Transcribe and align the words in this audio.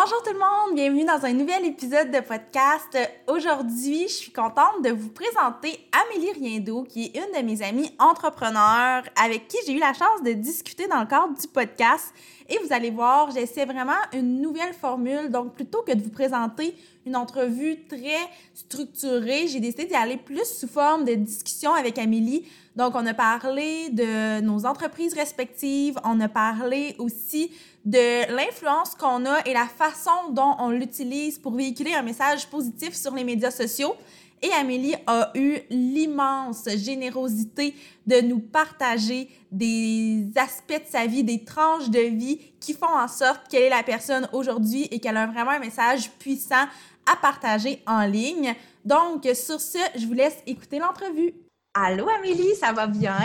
Bonjour 0.00 0.22
tout 0.22 0.32
le 0.32 0.38
monde, 0.38 0.76
bienvenue 0.76 1.04
dans 1.04 1.26
un 1.26 1.32
nouvel 1.32 1.64
épisode 1.64 2.12
de 2.12 2.20
podcast. 2.20 2.96
Aujourd'hui, 3.26 4.02
je 4.02 4.12
suis 4.12 4.30
contente 4.30 4.84
de 4.84 4.90
vous 4.90 5.08
présenter 5.08 5.76
Amélie 5.90 6.30
Riendo, 6.34 6.84
qui 6.84 7.06
est 7.06 7.16
une 7.16 7.36
de 7.36 7.44
mes 7.44 7.62
amies 7.62 7.90
entrepreneurs 7.98 9.02
avec 9.20 9.48
qui 9.48 9.56
j'ai 9.66 9.72
eu 9.72 9.80
la 9.80 9.94
chance 9.94 10.22
de 10.24 10.34
discuter 10.34 10.86
dans 10.86 11.00
le 11.00 11.06
cadre 11.06 11.36
du 11.36 11.48
podcast. 11.48 12.14
Et 12.48 12.58
vous 12.64 12.72
allez 12.72 12.90
voir, 12.90 13.32
j'essaie 13.32 13.64
vraiment 13.64 13.98
une 14.12 14.40
nouvelle 14.40 14.72
formule. 14.72 15.30
Donc, 15.30 15.54
plutôt 15.54 15.82
que 15.82 15.92
de 15.92 16.00
vous 16.00 16.10
présenter 16.10 16.76
une 17.04 17.16
entrevue 17.16 17.84
très 17.88 18.20
structurée, 18.54 19.48
j'ai 19.48 19.58
décidé 19.58 19.86
d'y 19.86 19.96
aller 19.96 20.16
plus 20.16 20.46
sous 20.46 20.68
forme 20.68 21.06
de 21.06 21.14
discussion 21.14 21.74
avec 21.74 21.98
Amélie. 21.98 22.46
Donc, 22.76 22.94
on 22.94 23.04
a 23.04 23.14
parlé 23.14 23.88
de 23.90 24.40
nos 24.42 24.64
entreprises 24.64 25.12
respectives, 25.12 25.98
on 26.04 26.20
a 26.20 26.28
parlé 26.28 26.94
aussi 26.98 27.50
de 27.88 28.30
l'influence 28.34 28.94
qu'on 28.94 29.24
a 29.24 29.40
et 29.46 29.54
la 29.54 29.66
façon 29.66 30.30
dont 30.32 30.54
on 30.58 30.68
l'utilise 30.68 31.38
pour 31.38 31.54
véhiculer 31.54 31.94
un 31.94 32.02
message 32.02 32.46
positif 32.48 32.94
sur 32.94 33.14
les 33.14 33.24
médias 33.24 33.50
sociaux. 33.50 33.94
Et 34.42 34.52
Amélie 34.52 34.94
a 35.06 35.32
eu 35.34 35.56
l'immense 35.70 36.68
générosité 36.76 37.74
de 38.06 38.20
nous 38.20 38.40
partager 38.40 39.28
des 39.50 40.28
aspects 40.36 40.84
de 40.84 40.88
sa 40.88 41.06
vie, 41.06 41.24
des 41.24 41.44
tranches 41.44 41.88
de 41.88 42.00
vie 42.00 42.52
qui 42.60 42.74
font 42.74 42.94
en 42.94 43.08
sorte 43.08 43.48
qu'elle 43.48 43.64
est 43.64 43.70
la 43.70 43.82
personne 43.82 44.28
aujourd'hui 44.34 44.86
et 44.90 45.00
qu'elle 45.00 45.16
a 45.16 45.26
vraiment 45.26 45.52
un 45.52 45.58
message 45.58 46.10
puissant 46.18 46.66
à 47.10 47.16
partager 47.16 47.82
en 47.86 48.02
ligne. 48.02 48.54
Donc, 48.84 49.24
sur 49.34 49.60
ce, 49.60 49.78
je 49.96 50.06
vous 50.06 50.12
laisse 50.12 50.36
écouter 50.46 50.78
l'entrevue. 50.78 51.32
Allô 51.72 52.06
Amélie, 52.08 52.54
ça 52.54 52.72
va 52.72 52.86
bien? 52.86 53.16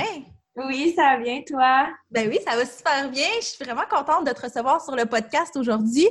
Oui, 0.56 0.94
ça 0.96 1.16
va 1.16 1.18
bien, 1.18 1.42
toi? 1.48 1.88
Ben 2.12 2.30
oui, 2.30 2.38
ça 2.46 2.56
va 2.56 2.66
super 2.66 3.10
bien. 3.10 3.28
Je 3.42 3.46
suis 3.46 3.64
vraiment 3.64 3.86
contente 3.90 4.28
de 4.28 4.32
te 4.32 4.42
recevoir 4.42 4.84
sur 4.84 4.96
le 4.96 5.06
podcast 5.06 5.56
aujourd'hui 5.58 6.08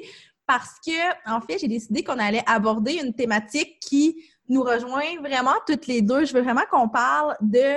parce 0.47 0.81
que, 0.85 1.31
en 1.31 1.41
fait, 1.41 1.59
j'ai 1.59 1.69
décidé 1.69 2.03
qu'on 2.03 2.19
allait 2.19 2.43
aborder 2.47 2.95
une 2.95 3.15
thématique 3.15 3.79
qui 3.81 4.25
nous 4.49 4.63
rejoint 4.63 5.21
vraiment 5.21 5.55
toutes 5.67 5.87
les 5.87 6.03
deux. 6.03 6.25
Je 6.25 6.33
veux 6.33 6.43
vraiment 6.43 6.65
qu'on 6.71 6.89
parle 6.89 7.37
de 7.41 7.77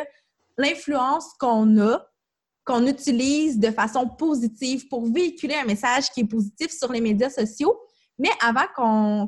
l'influence 0.57 1.33
qu'on 1.39 1.77
a, 1.79 2.03
qu'on 2.65 2.87
utilise 2.87 3.59
de 3.59 3.69
façon 3.69 4.07
positive 4.07 4.87
pour 4.87 5.05
véhiculer 5.05 5.55
un 5.55 5.65
message 5.65 6.09
qui 6.09 6.21
est 6.21 6.27
positif 6.27 6.71
sur 6.71 6.91
les 6.91 7.01
médias 7.01 7.29
sociaux. 7.29 7.79
Mais 8.17 8.31
avant 8.41 8.65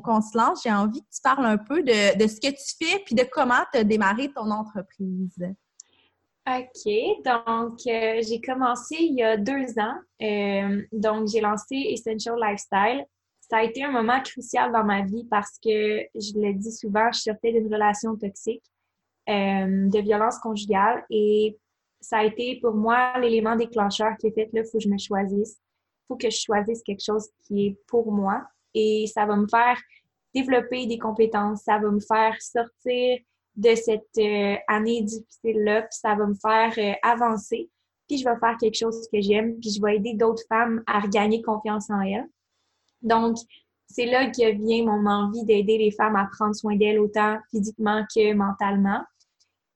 qu'on 0.02 0.20
se 0.22 0.36
lance, 0.36 0.62
j'ai 0.64 0.72
envie 0.72 1.02
que 1.02 1.14
tu 1.14 1.20
parles 1.22 1.46
un 1.46 1.58
peu 1.58 1.84
de, 1.84 2.18
de 2.18 2.26
ce 2.26 2.40
que 2.40 2.48
tu 2.48 2.84
fais 2.84 2.98
puis 3.04 3.14
de 3.14 3.22
comment 3.30 3.62
tu 3.72 3.78
as 3.78 3.84
démarré 3.84 4.32
ton 4.32 4.50
entreprise. 4.50 5.38
OK, 6.48 7.22
donc 7.24 7.78
euh, 7.86 8.22
j'ai 8.26 8.40
commencé 8.40 8.96
il 8.98 9.18
y 9.18 9.22
a 9.22 9.36
deux 9.36 9.78
ans. 9.78 9.96
Euh, 10.22 10.82
donc 10.92 11.28
j'ai 11.28 11.40
lancé 11.40 11.74
Essential 11.74 12.36
Lifestyle. 12.40 13.04
Ça 13.40 13.58
a 13.58 13.64
été 13.64 13.84
un 13.84 13.90
moment 13.90 14.20
crucial 14.22 14.72
dans 14.72 14.84
ma 14.84 15.02
vie 15.02 15.26
parce 15.30 15.58
que, 15.62 16.00
je 16.14 16.40
le 16.40 16.54
dis 16.54 16.72
souvent, 16.72 17.10
je 17.12 17.20
sortais 17.20 17.52
d'une 17.52 17.72
relation 17.72 18.16
toxique, 18.16 18.64
euh, 19.28 19.88
de 19.88 20.00
violence 20.00 20.38
conjugale 20.38 21.04
et 21.10 21.58
ça 22.00 22.18
a 22.18 22.24
été 22.24 22.58
pour 22.62 22.74
moi 22.74 23.18
l'élément 23.18 23.56
déclencheur 23.56 24.16
qui 24.18 24.28
est 24.28 24.32
fait 24.32 24.48
là, 24.52 24.62
il 24.62 24.64
faut 24.64 24.78
que 24.78 24.84
je 24.84 24.88
me 24.88 24.98
choisisse. 24.98 25.58
Il 25.58 26.04
faut 26.08 26.16
que 26.16 26.30
je 26.30 26.38
choisisse 26.38 26.82
quelque 26.82 27.04
chose 27.04 27.28
qui 27.42 27.66
est 27.66 27.78
pour 27.88 28.10
moi 28.10 28.42
et 28.72 29.04
ça 29.12 29.26
va 29.26 29.36
me 29.36 29.48
faire 29.48 29.78
développer 30.34 30.86
des 30.86 30.98
compétences, 30.98 31.62
ça 31.64 31.78
va 31.78 31.90
me 31.90 32.00
faire 32.00 32.40
sortir 32.40 33.18
de 33.58 33.74
cette 33.74 34.06
euh, 34.18 34.54
année 34.68 35.02
difficile-là, 35.02 35.82
puis 35.82 35.98
ça 36.00 36.14
va 36.14 36.26
me 36.26 36.34
faire 36.34 36.72
euh, 36.78 36.94
avancer, 37.02 37.68
puis 38.06 38.18
je 38.18 38.24
vais 38.24 38.38
faire 38.38 38.56
quelque 38.56 38.78
chose 38.78 39.06
que 39.12 39.20
j'aime, 39.20 39.58
puis 39.58 39.70
je 39.70 39.82
vais 39.82 39.96
aider 39.96 40.14
d'autres 40.14 40.44
femmes 40.48 40.82
à 40.86 41.00
regagner 41.00 41.42
confiance 41.42 41.90
en 41.90 42.00
elles. 42.00 42.28
Donc, 43.02 43.36
c'est 43.88 44.06
là 44.06 44.30
que 44.30 44.52
vient 44.52 44.84
mon 44.84 45.10
envie 45.10 45.44
d'aider 45.44 45.76
les 45.76 45.90
femmes 45.90 46.14
à 46.14 46.28
prendre 46.30 46.54
soin 46.54 46.76
d'elles 46.76 47.00
autant 47.00 47.38
physiquement 47.50 48.04
que 48.14 48.32
mentalement. 48.32 49.02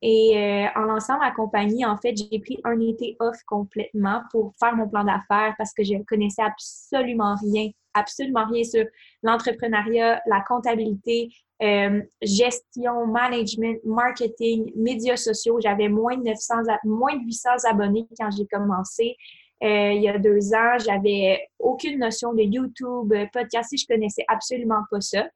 Et 0.04 0.36
euh, 0.36 0.66
en 0.74 0.82
lançant 0.82 1.16
ma 1.18 1.30
compagnie, 1.30 1.86
en 1.86 1.96
fait, 1.96 2.16
j'ai 2.16 2.40
pris 2.40 2.60
un 2.64 2.78
été 2.80 3.16
off 3.20 3.36
complètement 3.46 4.22
pour 4.32 4.52
faire 4.58 4.74
mon 4.74 4.88
plan 4.88 5.04
d'affaires 5.04 5.54
parce 5.56 5.72
que 5.72 5.84
je 5.84 5.94
ne 5.94 6.02
connaissais 6.02 6.42
absolument 6.42 7.36
rien, 7.40 7.70
absolument 7.94 8.44
rien 8.46 8.64
sur 8.64 8.84
l'entrepreneuriat, 9.22 10.20
la 10.26 10.40
comptabilité, 10.40 11.28
euh, 11.62 12.02
gestion, 12.20 13.06
management, 13.06 13.78
marketing, 13.84 14.72
médias 14.74 15.16
sociaux. 15.16 15.60
J'avais 15.60 15.88
moins 15.88 16.16
de 16.16 16.24
900, 16.24 16.54
moins 16.82 17.16
de 17.16 17.24
800 17.24 17.50
abonnés 17.70 18.08
quand 18.19 18.30
j'ai 18.36 18.46
commencé. 18.46 19.16
Euh, 19.62 19.92
il 19.92 20.02
y 20.02 20.08
a 20.08 20.19
deux 20.19 20.52
ans, 20.52 20.78
j'avais 20.84 21.46
aucune 21.60 22.00
notion 22.00 22.34
de 22.34 22.42
YouTube, 22.42 23.14
podcast, 23.32 23.72
je 23.78 23.86
connaissais 23.86 24.24
absolument 24.26 24.82
pas 24.90 25.00
ça. 25.00 25.28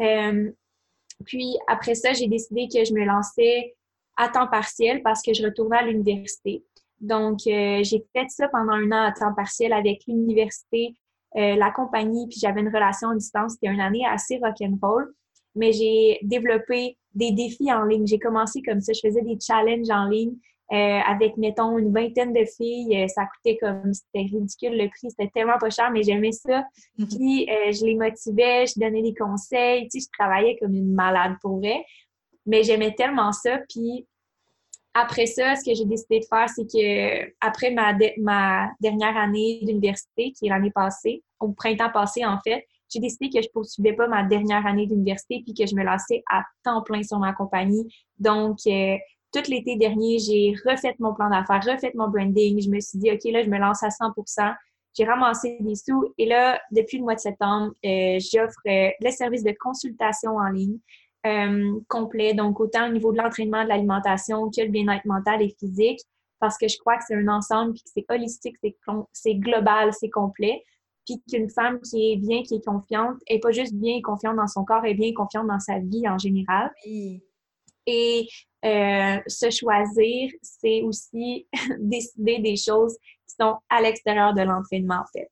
Euh, 0.00 0.50
puis 1.24 1.56
après 1.68 1.94
ça, 1.94 2.12
j'ai 2.12 2.26
décidé 2.26 2.66
que 2.66 2.84
je 2.84 2.92
me 2.92 3.04
lançais 3.04 3.76
à 4.18 4.28
temps 4.28 4.46
partiel 4.46 5.02
parce 5.02 5.22
que 5.22 5.32
je 5.32 5.42
retournais 5.42 5.78
à 5.78 5.82
l'université. 5.82 6.62
Donc, 7.00 7.38
j'ai 7.44 8.04
fait 8.12 8.28
ça 8.28 8.48
pendant 8.48 8.72
un 8.72 8.92
an 8.92 9.04
à 9.04 9.12
temps 9.12 9.32
partiel 9.34 9.72
avec 9.72 10.02
l'université, 10.06 10.96
la 11.34 11.70
compagnie, 11.70 12.26
puis 12.28 12.38
j'avais 12.40 12.60
une 12.60 12.68
relation 12.68 13.10
à 13.10 13.14
distance. 13.14 13.52
C'était 13.52 13.72
une 13.72 13.80
année 13.80 14.04
assez 14.04 14.38
rock'n'roll 14.42 15.14
mais 15.58 15.72
j'ai 15.72 16.18
développé 16.22 16.96
des 17.14 17.32
défis 17.32 17.72
en 17.72 17.84
ligne. 17.84 18.06
J'ai 18.06 18.18
commencé 18.18 18.62
comme 18.62 18.80
ça, 18.80 18.92
je 18.92 19.00
faisais 19.06 19.22
des 19.22 19.38
challenges 19.40 19.90
en 19.90 20.08
ligne 20.08 20.34
euh, 20.72 21.00
avec, 21.06 21.36
mettons, 21.36 21.78
une 21.78 21.92
vingtaine 21.92 22.32
de 22.32 22.44
filles. 22.44 23.02
Euh, 23.02 23.08
ça 23.08 23.26
coûtait 23.26 23.58
comme, 23.58 23.92
c'était 23.92 24.26
ridicule 24.26 24.76
le 24.76 24.88
prix, 24.88 25.10
c'était 25.10 25.30
tellement 25.34 25.58
pas 25.58 25.70
cher, 25.70 25.90
mais 25.90 26.02
j'aimais 26.02 26.32
ça. 26.32 26.64
Mhm. 26.98 27.08
Puis, 27.08 27.48
euh, 27.50 27.72
je 27.72 27.84
les 27.84 27.96
motivais, 27.96 28.66
je 28.66 28.78
donnais 28.78 29.02
des 29.02 29.14
conseils, 29.14 29.88
tu 29.88 30.00
sais, 30.00 30.06
je 30.06 30.18
travaillais 30.18 30.56
comme 30.60 30.74
une 30.74 30.94
malade 30.94 31.34
pour 31.42 31.58
vrai. 31.58 31.84
Mais 32.48 32.64
j'aimais 32.64 32.94
tellement 32.94 33.30
ça. 33.30 33.58
Puis, 33.68 34.06
après 34.94 35.26
ça, 35.26 35.54
ce 35.54 35.64
que 35.64 35.76
j'ai 35.76 35.84
décidé 35.84 36.18
de 36.18 36.24
faire, 36.24 36.48
c'est 36.48 36.64
que 36.64 37.32
après 37.40 37.70
ma, 37.70 37.92
ma 38.18 38.68
dernière 38.80 39.16
année 39.16 39.60
d'université, 39.62 40.32
qui 40.32 40.46
est 40.46 40.48
l'année 40.48 40.72
passée, 40.72 41.22
au 41.38 41.52
printemps 41.52 41.90
passé 41.90 42.24
en 42.24 42.38
fait, 42.40 42.66
j'ai 42.92 43.00
décidé 43.00 43.28
que 43.28 43.42
je 43.42 43.48
poursuivais 43.50 43.92
pas 43.92 44.08
ma 44.08 44.24
dernière 44.24 44.66
année 44.66 44.86
d'université 44.86 45.42
puis 45.44 45.54
que 45.54 45.66
je 45.66 45.76
me 45.76 45.84
lançais 45.84 46.22
à 46.30 46.42
temps 46.64 46.82
plein 46.82 47.02
sur 47.02 47.18
ma 47.18 47.32
compagnie. 47.32 47.86
Donc, 48.18 48.58
euh, 48.66 48.96
tout 49.32 49.42
l'été 49.48 49.76
dernier, 49.76 50.18
j'ai 50.18 50.54
refait 50.66 50.94
mon 50.98 51.14
plan 51.14 51.28
d'affaires, 51.28 51.62
refait 51.62 51.92
mon 51.94 52.08
branding. 52.08 52.60
Je 52.60 52.70
me 52.70 52.80
suis 52.80 52.98
dit, 52.98 53.10
OK, 53.10 53.24
là, 53.24 53.42
je 53.42 53.50
me 53.50 53.58
lance 53.58 53.82
à 53.82 53.88
100% 53.88 54.54
J'ai 54.96 55.04
ramassé 55.04 55.58
des 55.60 55.74
sous 55.74 56.14
et 56.16 56.24
là, 56.24 56.58
depuis 56.72 56.96
le 56.96 57.04
mois 57.04 57.14
de 57.14 57.20
septembre, 57.20 57.72
euh, 57.84 58.18
j'offre 58.18 58.58
euh, 58.66 58.88
le 59.00 59.10
service 59.10 59.44
de 59.44 59.54
consultation 59.60 60.36
en 60.36 60.48
ligne 60.48 60.78
complet. 61.88 62.34
Donc, 62.34 62.60
autant 62.60 62.88
au 62.88 62.92
niveau 62.92 63.12
de 63.12 63.18
l'entraînement, 63.18 63.64
de 63.64 63.68
l'alimentation 63.68 64.50
que 64.50 64.62
le 64.62 64.68
bien-être 64.68 65.04
mental 65.04 65.42
et 65.42 65.54
physique 65.58 66.00
parce 66.40 66.56
que 66.56 66.68
je 66.68 66.78
crois 66.78 66.96
que 66.96 67.02
c'est 67.06 67.16
un 67.16 67.26
ensemble 67.26 67.72
puis 67.72 67.82
que 67.82 67.90
c'est 67.92 68.06
holistique, 68.08 68.56
c'est 69.12 69.34
global, 69.34 69.92
c'est 69.92 70.08
complet 70.08 70.62
puis 71.08 71.22
qu'une 71.30 71.48
femme 71.48 71.80
qui 71.80 72.12
est 72.12 72.16
bien, 72.16 72.42
qui 72.42 72.56
est 72.56 72.64
confiante, 72.64 73.16
est 73.26 73.38
pas 73.38 73.50
juste 73.50 73.74
bien 73.74 73.96
et 73.96 74.02
confiante 74.02 74.36
dans 74.36 74.46
son 74.46 74.64
corps, 74.64 74.84
est 74.84 74.94
bien 74.94 75.08
et 75.08 75.14
confiante 75.14 75.46
dans 75.46 75.60
sa 75.60 75.78
vie 75.78 76.06
en 76.08 76.18
général. 76.18 76.70
Et 77.86 78.28
euh, 78.64 79.18
se 79.26 79.50
choisir, 79.50 80.30
c'est 80.42 80.82
aussi 80.82 81.46
décider 81.78 82.40
des 82.40 82.56
choses 82.56 82.96
qui 83.26 83.34
sont 83.40 83.56
à 83.70 83.80
l'extérieur 83.80 84.34
de 84.34 84.42
l'entraînement, 84.42 85.00
en 85.00 85.06
fait. 85.12 85.30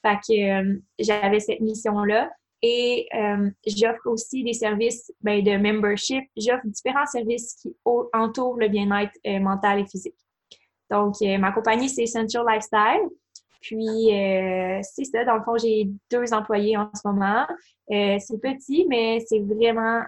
Fait 0.00 0.16
que 0.26 0.62
euh, 0.62 0.78
j'avais 0.98 1.40
cette 1.40 1.60
mission-là. 1.60 2.30
Et 2.62 3.06
euh, 3.14 3.50
j'offre 3.66 4.06
aussi 4.06 4.42
des 4.42 4.52
services 4.52 5.12
ben, 5.20 5.42
de 5.42 5.56
membership. 5.56 6.24
J'offre 6.36 6.66
différents 6.66 7.06
services 7.06 7.54
qui 7.54 7.76
entourent 7.84 8.58
le 8.58 8.68
bien-être 8.68 9.12
mental 9.40 9.80
et 9.80 9.86
physique. 9.86 10.16
Donc, 10.90 11.16
ma 11.20 11.52
compagnie, 11.52 11.88
c'est 11.88 12.02
Essential 12.02 12.44
Lifestyle. 12.48 13.08
Puis, 13.60 14.14
euh, 14.14 14.80
c'est 14.82 15.04
ça. 15.04 15.24
Dans 15.24 15.36
le 15.36 15.42
fond, 15.42 15.56
j'ai 15.58 15.88
deux 16.10 16.32
employés 16.32 16.76
en 16.76 16.90
ce 16.94 17.06
moment. 17.06 17.46
Euh, 17.90 18.18
c'est 18.18 18.40
petit, 18.40 18.86
mais 18.88 19.20
c'est 19.26 19.40
vraiment 19.40 20.02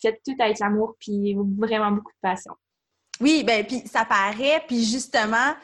fait 0.00 0.20
tout 0.24 0.34
avec 0.40 0.58
l'amour 0.58 0.96
puis 0.98 1.36
vraiment 1.58 1.92
beaucoup 1.92 2.12
de 2.12 2.20
passion. 2.20 2.54
Oui, 3.20 3.44
ben 3.44 3.64
puis 3.64 3.78
ça 3.86 4.04
paraît. 4.04 4.62
Puis 4.66 4.84
justement, 4.84 5.54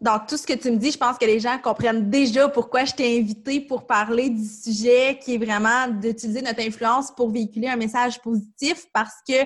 dans 0.00 0.18
tout 0.18 0.36
ce 0.36 0.46
que 0.46 0.54
tu 0.54 0.70
me 0.70 0.76
dis, 0.76 0.92
je 0.92 0.98
pense 0.98 1.18
que 1.18 1.26
les 1.26 1.40
gens 1.40 1.58
comprennent 1.58 2.08
déjà 2.08 2.48
pourquoi 2.48 2.84
je 2.84 2.94
t'ai 2.94 3.18
invité 3.18 3.60
pour 3.60 3.86
parler 3.86 4.30
du 4.30 4.44
sujet 4.44 5.18
qui 5.22 5.34
est 5.34 5.38
vraiment 5.38 5.88
d'utiliser 5.88 6.40
notre 6.40 6.60
influence 6.60 7.10
pour 7.10 7.30
véhiculer 7.30 7.68
un 7.68 7.76
message 7.76 8.20
positif 8.20 8.86
parce 8.94 9.16
que 9.28 9.44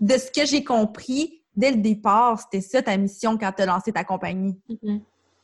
de 0.00 0.18
ce 0.18 0.30
que 0.30 0.46
j'ai 0.46 0.64
compris, 0.64 1.42
dès 1.54 1.70
le 1.70 1.76
départ, 1.76 2.40
c'était 2.40 2.60
ça 2.60 2.82
ta 2.82 2.96
mission 2.96 3.38
quand 3.38 3.52
tu 3.52 3.62
as 3.62 3.66
lancé 3.66 3.92
ta 3.92 4.04
compagnie. 4.04 4.56
Mm-hmm. 4.68 5.00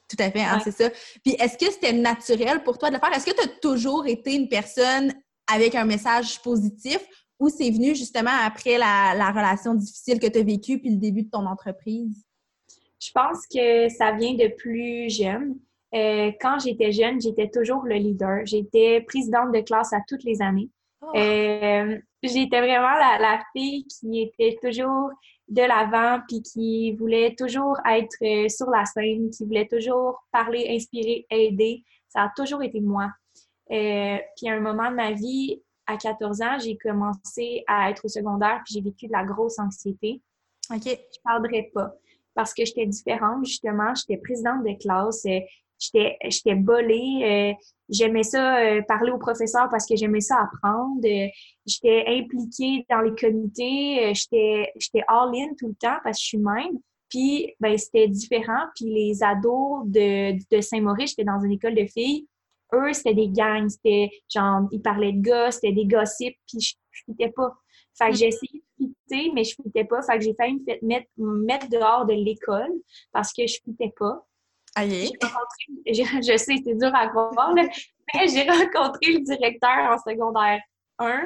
Tout 0.08 0.16
à 0.18 0.30
fait, 0.30 0.42
hein, 0.42 0.60
c'est 0.62 0.72
ça. 0.72 0.90
Puis 1.24 1.34
est-ce 1.38 1.56
que 1.56 1.70
c'était 1.72 1.92
naturel 1.92 2.62
pour 2.62 2.76
toi 2.76 2.90
de 2.90 2.94
le 2.94 3.00
faire? 3.00 3.12
Est-ce 3.12 3.26
que 3.26 3.34
tu 3.34 3.42
as 3.42 3.52
toujours 3.60 4.06
été 4.06 4.34
une 4.34 4.48
personne 4.48 5.12
avec 5.52 5.74
un 5.74 5.84
message 5.84 6.42
positif 6.42 6.98
ou 7.38 7.48
c'est 7.48 7.70
venu 7.70 7.94
justement 7.94 8.30
après 8.44 8.78
la, 8.78 9.30
relation 9.30 9.74
difficile 9.74 10.18
que 10.18 10.26
tu 10.26 10.38
as 10.38 10.42
vécue 10.42 10.78
puis 10.78 10.90
le 10.90 10.96
début 10.96 11.22
de 11.22 11.30
ton 11.30 11.46
entreprise? 11.46 12.24
Je 13.04 13.10
pense 13.12 13.46
que 13.46 13.88
ça 13.90 14.12
vient 14.12 14.34
de 14.34 14.48
plus 14.56 15.10
jeune. 15.10 15.58
Euh, 15.94 16.32
quand 16.40 16.58
j'étais 16.58 16.90
jeune, 16.90 17.20
j'étais 17.20 17.50
toujours 17.50 17.84
le 17.84 17.96
leader. 17.96 18.46
J'étais 18.46 19.02
présidente 19.02 19.52
de 19.52 19.60
classe 19.60 19.92
à 19.92 19.98
toutes 20.08 20.24
les 20.24 20.40
années. 20.40 20.70
Oh. 21.02 21.10
Euh, 21.14 21.98
j'étais 22.22 22.60
vraiment 22.60 22.94
la, 22.94 23.18
la, 23.20 23.42
fille 23.54 23.86
qui 23.86 24.22
était 24.22 24.56
toujours 24.62 25.10
de 25.48 25.60
l'avant, 25.60 26.22
puis 26.26 26.40
qui 26.40 26.92
voulait 26.92 27.34
toujours 27.34 27.76
être 27.86 28.16
euh, 28.22 28.48
sur 28.48 28.70
la 28.70 28.86
scène, 28.86 29.30
qui 29.30 29.44
voulait 29.44 29.68
toujours 29.68 30.24
parler, 30.32 30.66
inspirer, 30.70 31.26
aider. 31.30 31.84
Ça 32.08 32.22
a 32.22 32.32
toujours 32.34 32.62
été 32.62 32.80
moi. 32.80 33.10
Euh, 33.70 34.16
puis 34.36 34.48
à 34.48 34.54
un 34.54 34.60
moment 34.60 34.90
de 34.90 34.96
ma 34.96 35.12
vie, 35.12 35.62
à 35.86 35.98
14 35.98 36.40
ans, 36.40 36.58
j'ai 36.58 36.78
commencé 36.78 37.64
à 37.66 37.90
être 37.90 38.06
au 38.06 38.08
secondaire, 38.08 38.62
puis 38.64 38.74
j'ai 38.74 38.80
vécu 38.80 39.06
de 39.06 39.12
la 39.12 39.24
grosse 39.24 39.58
anxiété. 39.58 40.22
OK. 40.70 40.84
Je 40.84 40.90
ne 40.90 41.22
parlerai 41.22 41.70
pas 41.74 41.94
parce 42.34 42.54
que 42.54 42.64
j'étais 42.64 42.86
différente, 42.86 43.44
justement. 43.44 43.94
J'étais 43.94 44.20
présidente 44.20 44.64
de 44.64 44.78
classe. 44.80 45.24
Euh, 45.26 45.40
j'étais 45.78 46.16
j'étais 46.24 46.54
bolée. 46.54 47.54
Euh, 47.54 47.64
j'aimais 47.88 48.22
ça 48.22 48.58
euh, 48.58 48.82
parler 48.82 49.12
aux 49.12 49.18
professeurs 49.18 49.68
parce 49.70 49.86
que 49.86 49.96
j'aimais 49.96 50.20
ça 50.20 50.36
apprendre. 50.42 51.00
J'étais 51.66 52.04
impliquée 52.06 52.86
dans 52.90 53.00
les 53.00 53.14
comités. 53.14 54.12
j'étais 54.14 54.72
j'étais 54.76 55.04
all-in 55.08 55.54
tout 55.58 55.68
le 55.68 55.74
temps 55.74 55.98
parce 56.02 56.18
que 56.18 56.22
je 56.22 56.26
suis 56.28 56.38
même. 56.38 56.78
Puis, 57.10 57.54
ben, 57.60 57.76
c'était 57.78 58.08
différent. 58.08 58.66
Puis 58.74 58.86
les 58.86 59.22
ados 59.22 59.86
de, 59.86 60.32
de 60.50 60.60
Saint-Maurice, 60.60 61.10
j'étais 61.10 61.24
dans 61.24 61.40
une 61.40 61.52
école 61.52 61.74
de 61.74 61.86
filles. 61.86 62.26
Eux, 62.72 62.92
c'était 62.92 63.14
des 63.14 63.28
gangs. 63.28 63.68
C'était 63.68 64.10
genre, 64.28 64.62
ils 64.72 64.82
parlaient 64.82 65.12
de 65.12 65.20
gars, 65.20 65.50
c'était 65.50 65.72
des 65.72 65.86
gossips. 65.86 66.36
Puis 66.48 66.76
je 66.90 67.02
ne 67.08 67.28
pas. 67.28 67.54
Fait 67.96 68.10
que 68.10 68.16
j'ai 68.16 68.28
essayé 68.28 68.62
de 68.78 68.86
fitter, 68.86 69.32
mais 69.32 69.44
je 69.44 69.54
fitais 69.54 69.84
pas. 69.84 70.02
Fait 70.02 70.18
que 70.18 70.24
j'ai 70.24 70.34
failli 70.34 70.62
me 70.82 70.86
mettre, 70.86 71.08
mettre 71.16 71.68
dehors 71.68 72.06
de 72.06 72.14
l'école 72.14 72.72
parce 73.12 73.32
que 73.32 73.46
je 73.46 73.58
fitais 73.64 73.92
pas. 73.96 74.26
Aïe. 74.76 75.12
Je, 75.86 76.36
sais, 76.36 76.56
c'est 76.64 76.74
dur 76.74 76.90
à 76.94 77.06
croire, 77.08 77.54
mais 77.54 77.68
j'ai 78.26 78.42
rencontré 78.42 79.12
le 79.12 79.20
directeur 79.20 79.92
en 79.92 79.98
secondaire 79.98 80.60
1, 80.98 81.24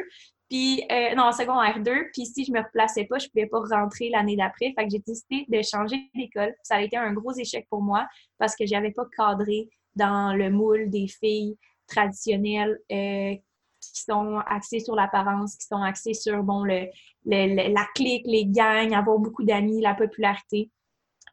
puis 0.49 0.83
euh, 0.91 1.15
non, 1.15 1.25
en 1.25 1.33
secondaire 1.33 1.79
2, 1.81 1.93
puis 2.13 2.27
si 2.27 2.45
je 2.45 2.53
me 2.53 2.61
replaçais 2.61 3.05
pas, 3.05 3.19
je 3.19 3.29
pouvais 3.29 3.47
pas 3.47 3.61
rentrer 3.71 4.09
l'année 4.11 4.37
d'après. 4.37 4.73
Fait 4.79 4.85
que 4.85 4.91
j'ai 4.91 5.03
décidé 5.07 5.47
de 5.49 5.63
changer 5.63 6.11
d'école. 6.15 6.55
Ça 6.63 6.77
a 6.77 6.83
été 6.83 6.97
un 6.97 7.13
gros 7.13 7.33
échec 7.33 7.67
pour 7.69 7.83
moi 7.83 8.07
parce 8.39 8.57
que 8.57 8.67
j'avais 8.67 8.93
pas 8.93 9.05
cadré 9.17 9.69
dans 9.95 10.35
le 10.35 10.51
moule 10.51 10.89
des 10.91 11.07
filles 11.09 11.57
traditionnelles 11.87 12.79
euh, 12.93 13.35
qui 13.81 14.03
sont 14.03 14.39
axées 14.47 14.81
sur 14.81 14.95
l'apparence, 14.95 15.57
qui 15.57 15.67
sont 15.67 15.83
axées 15.83 16.15
sur 16.15 16.43
bon 16.43 16.65
le, 16.65 16.87
la 17.25 17.87
clique, 17.95 18.27
les 18.27 18.47
gangs, 18.47 18.93
avoir 18.95 19.19
beaucoup 19.19 19.45
d'amis, 19.45 19.81
la 19.81 19.95
popularité. 19.95 20.71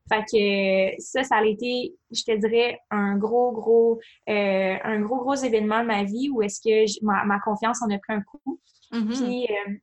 Fait 0.07 0.23
que 0.23 1.01
ça, 1.01 1.23
ça 1.23 1.37
a 1.37 1.45
été, 1.45 1.95
je 2.11 2.23
te 2.23 2.37
dirais, 2.37 2.79
un 2.91 3.17
gros, 3.17 3.51
gros, 3.51 3.99
euh, 4.29 4.75
un 4.83 5.01
gros, 5.01 5.17
gros 5.17 5.33
événement 5.33 5.81
de 5.81 5.87
ma 5.87 6.03
vie 6.03 6.29
où 6.29 6.43
est-ce 6.43 6.61
que 6.61 7.03
ma, 7.03 7.39
confiance 7.39 7.81
en 7.81 7.89
a 7.89 7.97
pris 7.97 8.13
un 8.13 8.21
coup. 8.21 8.59
Mm-hmm. 8.91 9.07
Puis 9.07 9.47
euh, 9.49 9.73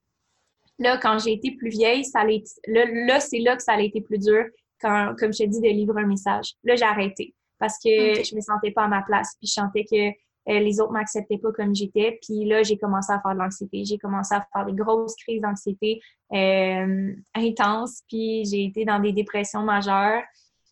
là, 0.79 0.97
quand 0.99 1.19
j'ai 1.19 1.32
été 1.32 1.56
plus 1.56 1.70
vieille, 1.70 2.05
ça 2.05 2.20
allait, 2.20 2.44
là, 2.69 2.85
là 2.85 3.19
c'est 3.19 3.41
là 3.41 3.56
que 3.56 3.62
ça 3.64 3.73
a 3.73 3.81
été 3.81 4.00
plus 4.00 4.19
dur, 4.19 4.44
quand, 4.81 5.14
comme 5.19 5.32
je 5.32 5.38
te 5.43 5.49
dis, 5.49 5.61
de 5.61 5.69
livrer 5.69 6.03
un 6.03 6.06
message. 6.06 6.55
Là, 6.62 6.76
j'ai 6.76 6.85
arrêté 6.85 7.35
parce 7.59 7.79
que 7.79 7.88
je 8.25 8.35
me 8.35 8.41
sentais 8.41 8.70
pas 8.70 8.85
à 8.85 8.88
ma 8.88 9.03
place. 9.03 9.37
Puis 9.38 9.49
je 9.49 9.53
sentais 9.53 9.85
que 9.85 10.11
euh, 10.48 10.58
les 10.58 10.80
autres 10.80 10.92
m'acceptaient 10.92 11.38
pas 11.38 11.52
comme 11.52 11.74
j'étais. 11.74 12.18
Puis 12.22 12.44
là, 12.44 12.62
j'ai 12.62 12.76
commencé 12.76 13.12
à 13.12 13.20
faire 13.20 13.34
de 13.34 13.38
l'anxiété. 13.38 13.84
J'ai 13.84 13.98
commencé 13.98 14.34
à 14.34 14.44
faire 14.52 14.66
des 14.66 14.72
grosses 14.72 15.14
crises 15.16 15.40
d'anxiété 15.40 16.00
euh, 16.32 17.14
intenses. 17.34 18.02
Puis 18.08 18.44
j'ai 18.44 18.64
été 18.64 18.84
dans 18.84 18.98
des 18.98 19.12
dépressions 19.12 19.62
majeures 19.62 20.22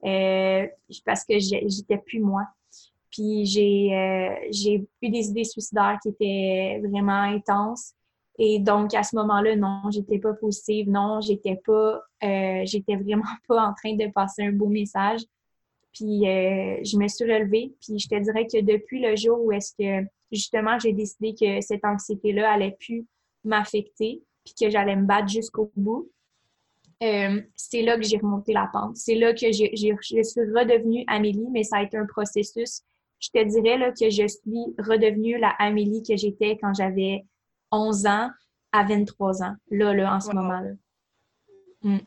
euh, 0.05 0.67
parce 1.05 1.25
que 1.25 1.39
j'étais 1.39 1.99
plus 1.99 2.21
moi. 2.21 2.45
Puis 3.11 3.45
j'ai 3.45 4.49
j'ai 4.53 4.87
eu 5.03 5.11
des 5.11 5.29
idées 5.29 5.45
suicidaires 5.45 5.99
qui 6.03 6.11
étaient 6.11 6.81
vraiment 6.89 7.23
intenses. 7.23 7.93
Et 8.39 8.59
donc, 8.59 8.95
à 8.95 9.03
ce 9.03 9.17
moment-là, 9.17 9.55
non, 9.57 9.83
j'étais 9.91 10.19
pas 10.19 10.33
positive. 10.33 10.89
Non, 10.89 11.21
j'étais 11.21 11.61
pas, 11.65 12.01
j'étais 12.23 12.97
vraiment 12.97 13.25
pas 13.49 13.67
en 13.67 13.75
train 13.75 13.95
de 13.95 14.11
passer 14.13 14.45
un 14.45 14.53
beau 14.53 14.69
message. 14.69 15.21
Puis 15.93 16.29
euh, 16.29 16.79
je 16.85 16.97
me 16.97 17.09
suis 17.09 17.25
relevée. 17.25 17.75
Puis 17.81 17.99
je 17.99 18.09
te 18.09 18.19
dirais 18.19 18.47
que 18.47 18.61
depuis 18.61 19.01
le 19.01 19.17
jour 19.17 19.41
où 19.43 19.53
est-ce 19.53 19.75
que 19.79 20.07
justement 20.31 20.79
j'ai 20.79 20.93
décidé 20.93 21.35
que 21.35 21.61
cette 21.61 21.85
anxiété-là 21.85 22.53
allait 22.53 22.77
plus 22.79 23.07
m'affecter, 23.45 24.23
puis 24.45 24.55
que 24.59 24.71
j'allais 24.71 24.97
me 24.97 25.07
battre 25.07 25.29
jusqu'au 25.29 25.71
bout, 25.77 26.11
euh, 27.03 27.41
c'est 27.57 27.83
là 27.83 27.97
que 27.97 28.03
j'ai 28.03 28.19
remonté 28.19 28.53
la 28.53 28.69
pente. 28.73 28.97
C'est 28.97 29.15
là 29.15 29.33
que 29.33 29.51
je, 29.53 29.65
je 29.73 30.23
suis 30.23 30.41
redevenue 30.41 31.05
Amélie, 31.07 31.49
mais 31.51 31.65
ça 31.65 31.79
a 31.79 31.83
été 31.83 31.97
un 31.97 32.07
processus. 32.07 32.83
Je 33.19 33.31
te 33.31 33.43
dirais 33.45 33.79
là, 33.79 33.91
que 33.91 34.11
je 34.11 34.27
suis 34.27 34.75
redevenue 34.79 35.39
la 35.39 35.51
Amélie 35.59 36.03
que 36.03 36.17
j'étais 36.17 36.59
quand 36.61 36.75
j'avais 36.75 37.25
11 37.73 38.07
ans 38.07 38.31
à 38.73 38.85
23 38.85 39.43
ans, 39.43 39.55
là, 39.71 39.95
là, 39.95 40.15
en 40.15 40.21
ce 40.21 40.33
moment-là. 40.33 40.73
Mm. 41.83 41.99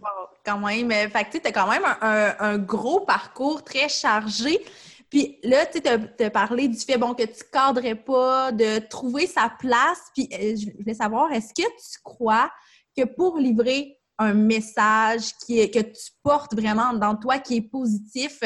Quand 0.44 0.60
même. 0.60 0.92
Fait 0.92 1.26
que 1.26 1.38
tu 1.38 1.48
as 1.48 1.52
quand 1.52 1.70
même 1.70 1.84
un, 2.02 2.58
gros 2.58 3.02
parcours 3.02 3.64
très 3.64 3.90
chargé. 3.90 4.64
Puis 5.10 5.38
là, 5.44 5.66
tu 5.66 5.82
as, 5.88 6.30
parlé 6.30 6.68
du 6.68 6.80
fait 6.80 6.98
bon, 6.98 7.14
que 7.14 7.24
tu 7.24 7.44
cadrais 7.52 7.96
pas, 7.96 8.52
de 8.52 8.80
trouver 8.88 9.28
sa 9.28 9.52
place. 9.60 10.02
Puis 10.14 10.28
euh, 10.34 10.56
je 10.56 10.76
voulais 10.78 10.96
savoir, 10.96 11.32
est-ce 11.32 11.54
que 11.54 11.68
tu 11.68 12.00
crois 12.04 12.52
que 12.98 13.04
pour 13.04 13.38
livrer 13.38 14.00
un 14.18 14.34
message 14.34 15.32
qui 15.46 15.60
est, 15.60 15.70
que 15.70 15.80
tu 15.80 16.12
portes 16.24 16.56
vraiment 16.56 16.94
dans 16.94 17.16
toi, 17.16 17.40
qui 17.40 17.58
est 17.58 17.62
positif, 17.62 18.40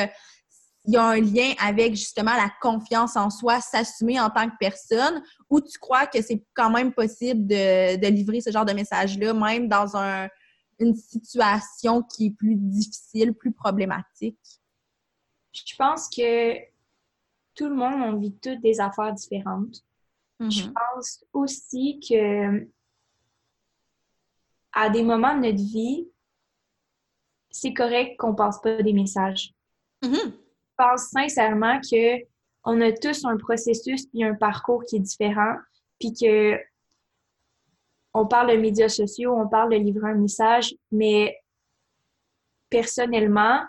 il 0.85 0.93
y 0.93 0.97
a 0.97 1.03
un 1.03 1.19
lien 1.19 1.53
avec 1.59 1.95
justement 1.95 2.33
la 2.33 2.49
confiance 2.61 3.17
en 3.17 3.29
soi, 3.29 3.59
s'assumer 3.59 4.19
en 4.19 4.29
tant 4.29 4.49
que 4.49 4.55
personne, 4.57 5.21
ou 5.49 5.59
tu 5.59 5.77
crois 5.79 6.07
que 6.07 6.21
c'est 6.21 6.45
quand 6.53 6.69
même 6.69 6.93
possible 6.93 7.45
de, 7.45 7.97
de 7.97 8.07
livrer 8.07 8.39
ce 8.39 8.51
genre 8.51 8.63
de 8.63 8.71
message-là, 8.71 9.33
même 9.33 9.67
dans 9.67 9.97
un, 9.97 10.29
une 10.79 10.95
situation 10.95 12.03
qui 12.03 12.27
est 12.27 12.31
plus 12.31 12.55
difficile, 12.55 13.33
plus 13.33 13.51
problématique? 13.51 14.39
Je 15.53 15.75
pense 15.75 16.09
que 16.09 16.57
tout 17.55 17.69
le 17.69 17.75
monde, 17.75 18.01
on 18.01 18.17
vit 18.17 18.35
toutes 18.37 18.61
des 18.61 18.79
affaires 18.79 19.13
différentes. 19.13 19.83
Je 20.39 20.45
mm-hmm. 20.45 20.73
pense 20.73 21.25
aussi 21.33 21.99
que 21.99 22.67
à 24.71 24.89
des 24.91 25.01
moments 25.01 25.35
de 25.35 25.47
notre 25.47 25.63
vie, 25.63 26.07
c'est 27.49 27.73
correct 27.73 28.17
qu'on 28.17 28.35
passe 28.35 28.61
pas 28.61 28.83
des 28.83 28.93
messages. 28.93 29.51
Mm-hmm. 30.03 30.25
Je 30.25 30.75
pense 30.77 31.01
sincèrement 31.09 31.81
que 31.81 32.23
on 32.63 32.81
a 32.81 32.91
tous 32.91 33.25
un 33.25 33.37
processus 33.37 34.05
puis 34.07 34.23
un 34.23 34.35
parcours 34.35 34.83
qui 34.83 34.97
est 34.97 34.99
différent, 34.99 35.55
puis 35.99 36.13
que 36.13 36.59
on 38.17 38.25
parle 38.25 38.51
de 38.51 38.57
médias 38.57 38.89
sociaux, 38.89 39.35
on 39.35 39.47
parle 39.47 39.71
de 39.71 39.77
livrer 39.77 40.09
un 40.09 40.15
message, 40.15 40.73
mais 40.91 41.37
personnellement, 42.69 43.61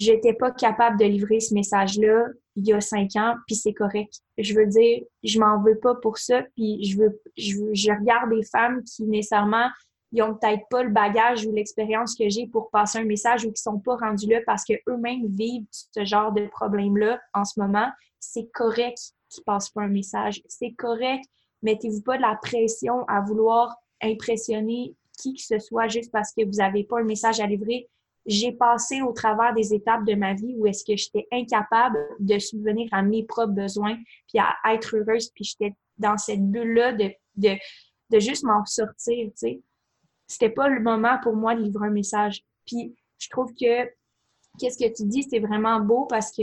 j'étais 0.00 0.32
pas 0.34 0.50
capable 0.50 0.98
de 0.98 1.04
livrer 1.04 1.40
ce 1.40 1.54
message-là 1.54 2.26
il 2.56 2.66
y 2.66 2.72
a 2.72 2.80
cinq 2.80 3.14
ans, 3.16 3.34
puis 3.46 3.54
c'est 3.54 3.74
correct. 3.74 4.20
Je 4.38 4.54
veux 4.54 4.66
dire, 4.66 5.02
je 5.22 5.38
m'en 5.38 5.62
veux 5.62 5.78
pas 5.78 5.94
pour 5.94 6.18
ça, 6.18 6.42
puis 6.54 6.82
je 6.84 6.98
veux, 6.98 7.20
je, 7.36 7.92
regarde 7.92 8.30
des 8.30 8.42
femmes 8.42 8.82
qui 8.82 9.04
nécessairement 9.04 9.68
ils 10.12 10.22
ont 10.22 10.34
peut-être 10.34 10.62
pas 10.70 10.82
le 10.82 10.90
bagage 10.90 11.44
ou 11.46 11.52
l'expérience 11.52 12.14
que 12.14 12.28
j'ai 12.28 12.46
pour 12.46 12.70
passer 12.70 12.98
un 12.98 13.04
message 13.04 13.44
ou 13.44 13.52
qui 13.52 13.60
sont 13.60 13.80
pas 13.80 13.96
rendus 13.96 14.28
là 14.28 14.38
parce 14.46 14.64
qu'eux-mêmes 14.64 15.26
vivent 15.26 15.66
ce 15.70 16.04
genre 16.04 16.32
de 16.32 16.46
problème-là 16.46 17.20
en 17.34 17.44
ce 17.44 17.60
moment. 17.60 17.88
C'est 18.20 18.48
correct 18.54 18.98
qu'ils 19.28 19.44
passent 19.44 19.68
pas 19.70 19.82
un 19.82 19.88
message. 19.88 20.40
C'est 20.48 20.72
correct 20.72 21.24
mettez-vous 21.62 22.02
pas 22.02 22.16
de 22.16 22.22
la 22.22 22.38
pression 22.40 23.04
à 23.08 23.20
vouloir 23.20 23.76
impressionner 24.02 24.94
qui 25.18 25.34
que 25.34 25.42
ce 25.42 25.58
soit 25.58 25.88
juste 25.88 26.12
parce 26.12 26.32
que 26.32 26.44
vous 26.44 26.58
n'avez 26.58 26.84
pas 26.84 27.00
un 27.00 27.04
message 27.04 27.40
à 27.40 27.46
livrer. 27.46 27.88
J'ai 28.26 28.52
passé 28.52 29.02
au 29.02 29.12
travers 29.12 29.54
des 29.54 29.72
étapes 29.72 30.04
de 30.04 30.14
ma 30.14 30.34
vie 30.34 30.54
où 30.58 30.66
est-ce 30.66 30.84
que 30.84 30.96
j'étais 30.96 31.26
incapable 31.32 31.98
de 32.18 32.38
subvenir 32.38 32.88
à 32.92 33.02
mes 33.02 33.24
propres 33.24 33.52
besoins, 33.52 33.96
puis 34.28 34.38
à 34.38 34.74
être 34.74 34.96
heureuse, 34.96 35.30
puis 35.30 35.44
j'étais 35.44 35.74
dans 35.96 36.18
cette 36.18 36.44
bulle-là 36.44 36.92
de, 36.92 37.10
de, 37.36 37.56
de 38.10 38.18
juste 38.18 38.44
m'en 38.44 38.64
sortir, 38.64 39.28
tu 39.28 39.32
sais. 39.36 39.62
C'était 40.26 40.50
pas 40.50 40.68
le 40.68 40.80
moment 40.80 41.18
pour 41.22 41.36
moi 41.36 41.54
de 41.54 41.62
livrer 41.62 41.86
un 41.86 41.92
message. 41.92 42.42
Puis 42.66 42.96
je 43.18 43.28
trouve 43.28 43.52
que 43.54 43.84
qu'est-ce 44.58 44.78
que 44.78 44.92
tu 44.92 45.04
dis, 45.04 45.22
c'est 45.22 45.38
vraiment 45.38 45.78
beau 45.80 46.06
parce 46.06 46.32
que 46.32 46.42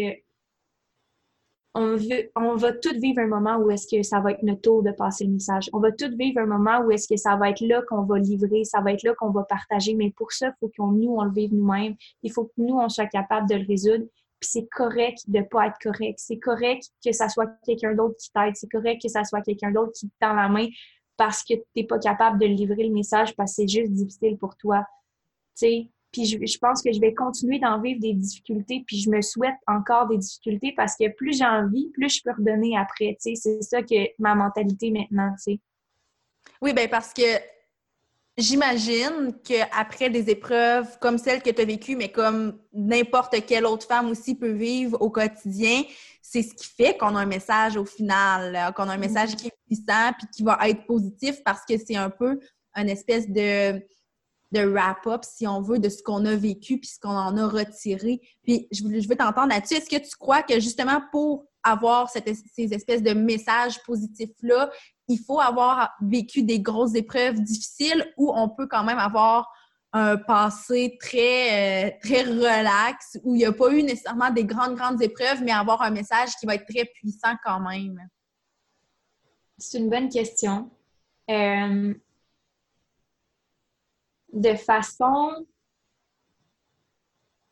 on, 1.76 1.96
veut, 1.96 2.32
on 2.36 2.56
va 2.56 2.72
tout 2.72 2.94
vivre 3.00 3.20
un 3.20 3.28
moment 3.28 3.58
où 3.58 3.72
est-ce 3.72 3.88
que 3.88 4.04
ça 4.04 4.20
va 4.20 4.32
être 4.32 4.44
notre 4.44 4.62
tour 4.62 4.84
de 4.84 4.92
passer 4.92 5.26
le 5.26 5.32
message. 5.32 5.70
On 5.74 5.80
va 5.80 5.92
tout 5.92 6.16
vivre 6.18 6.40
un 6.40 6.46
moment 6.46 6.82
où 6.82 6.92
est-ce 6.92 7.08
que 7.08 7.18
ça 7.18 7.36
va 7.36 7.50
être 7.50 7.62
là 7.62 7.82
qu'on 7.90 8.04
va 8.04 8.20
livrer, 8.20 8.64
ça 8.64 8.82
va 8.82 8.94
être 8.94 9.04
là 9.04 9.14
qu'on 9.16 9.32
va 9.32 9.44
partager. 9.44 9.96
Mais 9.96 10.12
pour 10.12 10.32
ça, 10.32 10.48
il 10.48 10.54
faut 10.60 10.72
qu'on 10.78 10.92
nous, 10.92 11.16
on 11.16 11.24
le 11.24 11.32
vive 11.32 11.54
nous-mêmes. 11.54 11.96
Il 12.22 12.32
faut 12.32 12.46
que 12.46 12.54
nous, 12.58 12.76
on 12.76 12.90
soit 12.90 13.08
capable 13.08 13.50
de 13.50 13.56
le 13.56 13.66
résoudre. 13.66 14.06
Puis 14.40 14.50
c'est 14.52 14.68
correct 14.68 15.20
de 15.28 15.40
ne 15.40 15.44
pas 15.44 15.68
être 15.68 15.78
correct. 15.82 16.20
C'est 16.20 16.38
correct 16.38 16.84
que 17.04 17.12
ça 17.12 17.28
soit 17.28 17.50
quelqu'un 17.66 17.96
d'autre 17.96 18.18
qui 18.20 18.30
t'aide. 18.32 18.56
C'est 18.56 18.70
correct 18.70 19.02
que 19.02 19.10
ça 19.10 19.24
soit 19.24 19.42
quelqu'un 19.42 19.72
d'autre 19.72 19.94
qui 19.94 20.08
te 20.08 20.14
tend 20.20 20.34
la 20.34 20.50
main 20.50 20.68
parce 21.18 21.44
que 21.44 21.56
tu 21.56 21.64
n'es 21.76 21.86
pas 21.86 22.00
capable 22.00 22.40
de 22.40 22.46
livrer 22.46 22.84
le 22.84 22.94
message 22.94 23.36
parce 23.36 23.52
que 23.52 23.64
c'est 23.64 23.68
juste 23.68 23.92
difficile 23.92 24.38
pour 24.38 24.56
toi. 24.58 24.86
Tu 25.58 25.88
puis 26.14 26.26
je, 26.26 26.58
pense 26.60 26.84
que 26.84 26.94
je 26.94 27.02
vais 27.02 27.14
continuer 27.14 27.58
d'en 27.58 27.82
vivre 27.82 28.00
des 28.00 28.14
difficultés, 28.14 28.84
puis 28.86 29.00
je 29.00 29.10
me 29.10 29.22
souhaite 29.22 29.56
encore 29.66 30.08
des 30.08 30.20
difficultés 30.20 30.72
parce 30.78 30.96
que 30.96 31.10
plus 31.10 31.40
j'en 31.40 31.68
vis, 31.68 31.90
plus 31.90 32.18
je 32.18 32.22
peux 32.24 32.32
redonner 32.38 32.78
après. 32.78 33.18
Tu 33.20 33.36
sais, 33.36 33.60
c'est 33.60 33.62
ça 33.64 33.82
que 33.82 33.96
ma 34.20 34.36
mentalité 34.36 34.92
maintenant, 34.92 35.34
tu 35.38 35.54
sais. 35.54 35.60
Oui, 36.62 36.72
ben 36.72 36.88
parce 36.88 37.14
que 37.14 37.24
j'imagine 38.38 39.34
qu'après 39.44 40.12
des 40.12 40.30
épreuves 40.30 41.00
comme 41.00 41.18
celles 41.18 41.42
que 41.42 41.50
tu 41.50 41.62
as 41.62 41.66
vécues, 41.66 41.96
mais 41.96 42.12
comme 42.12 42.60
n'importe 42.74 43.44
quelle 43.48 43.66
autre 43.66 43.88
femme 43.88 44.10
aussi 44.12 44.36
peut 44.36 44.52
vivre 44.52 45.02
au 45.02 45.10
quotidien, 45.10 45.82
c'est 46.22 46.44
ce 46.44 46.54
qui 46.54 46.68
fait 46.68 46.96
qu'on 46.96 47.16
a 47.16 47.22
un 47.22 47.26
message 47.26 47.76
au 47.76 47.86
final, 47.86 48.72
qu'on 48.76 48.88
a 48.88 48.94
un 48.94 48.98
message 48.98 49.32
mm-hmm. 49.32 49.36
qui 49.38 49.48
est 49.48 49.58
puissant 49.66 50.12
puis 50.18 50.28
qui 50.32 50.44
va 50.44 50.60
être 50.70 50.86
positif 50.86 51.44
parce 51.44 51.66
que 51.66 51.74
c'est 51.84 51.96
un 51.96 52.12
peu 52.12 52.40
une 52.76 52.90
espèce 52.90 53.28
de 53.28 53.84
de 54.54 54.66
wrap-up, 54.66 55.24
si 55.24 55.48
on 55.48 55.62
veut, 55.62 55.80
de 55.80 55.90
ce 55.90 56.02
qu'on 56.02 56.26
a 56.26 56.36
vécu 56.36 56.80
puis 56.80 56.90
ce 56.90 57.00
qu'on 57.00 57.10
en 57.10 57.36
a 57.38 57.48
retiré. 57.48 58.22
Puis 58.44 58.68
je, 58.72 58.84
je 58.84 59.08
veux 59.08 59.16
t'entendre 59.16 59.50
là-dessus. 59.50 59.76
Est-ce 59.76 59.90
que 59.90 60.02
tu 60.02 60.16
crois 60.18 60.44
que 60.44 60.60
justement 60.60 61.02
pour 61.12 61.46
avoir 61.64 62.10
ces 62.10 62.74
espèces 62.74 63.02
de 63.04 63.14
messages 63.14 63.82
positifs-là, 63.84 64.70
il 65.08 65.20
faut 65.20 65.40
avoir 65.40 65.92
vécu 66.02 66.44
des 66.44 66.60
grosses 66.60 66.96
épreuves 66.96 67.42
difficiles 67.42 68.06
ou 68.18 68.32
on 68.34 68.50
peut 68.50 68.68
quand 68.68 68.84
même 68.84 69.00
avoir 69.00 69.50
un 69.94 70.18
passé 70.18 70.98
très, 71.00 71.88
euh, 71.88 71.92
très 72.02 72.24
relax 72.24 73.20
où 73.24 73.36
il 73.36 73.40
n'y 73.40 73.46
a 73.46 73.54
pas 73.54 73.70
eu 73.70 73.84
nécessairement 73.84 74.32
des 74.32 74.44
grandes, 74.44 74.76
grandes 74.76 75.02
épreuves, 75.02 75.44
mais 75.44 75.52
avoir 75.52 75.84
un 75.84 75.92
message 75.92 76.32
qui 76.40 76.48
va 76.48 76.56
être 76.56 76.66
très 76.66 76.86
puissant 76.86 77.36
quand 77.46 77.60
même? 77.60 78.00
C'est 79.58 79.78
une 79.78 79.90
bonne 79.90 80.10
question. 80.10 80.72
Euh, 81.30 81.94
de 84.34 84.56
façon 84.56 85.46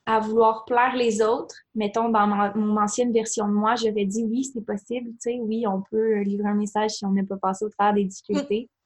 à 0.06 0.20
vouloir 0.20 0.66
plaire 0.66 0.96
les 0.96 1.22
autres. 1.22 1.56
Mettons, 1.76 2.10
dans 2.10 2.28
mon 2.56 2.78
ancienne 2.78 3.14
version 3.14 3.48
de 3.48 3.54
moi, 3.54 3.76
j'avais 3.76 4.06
dit 4.06 4.26
oui, 4.26 4.44
c'est 4.44 4.66
possible, 4.66 5.12
tu 5.12 5.18
sais, 5.20 5.40
oui, 5.40 5.66
on 5.68 5.84
peut 5.90 6.22
livrer 6.22 6.50
un 6.50 6.56
message 6.56 6.92
si 6.92 7.06
on 7.06 7.12
n'a 7.12 7.24
pas 7.24 7.38
passé 7.38 7.66
au 7.66 7.70
travers 7.70 7.94
des 7.94 8.06
difficultés. 8.06 8.70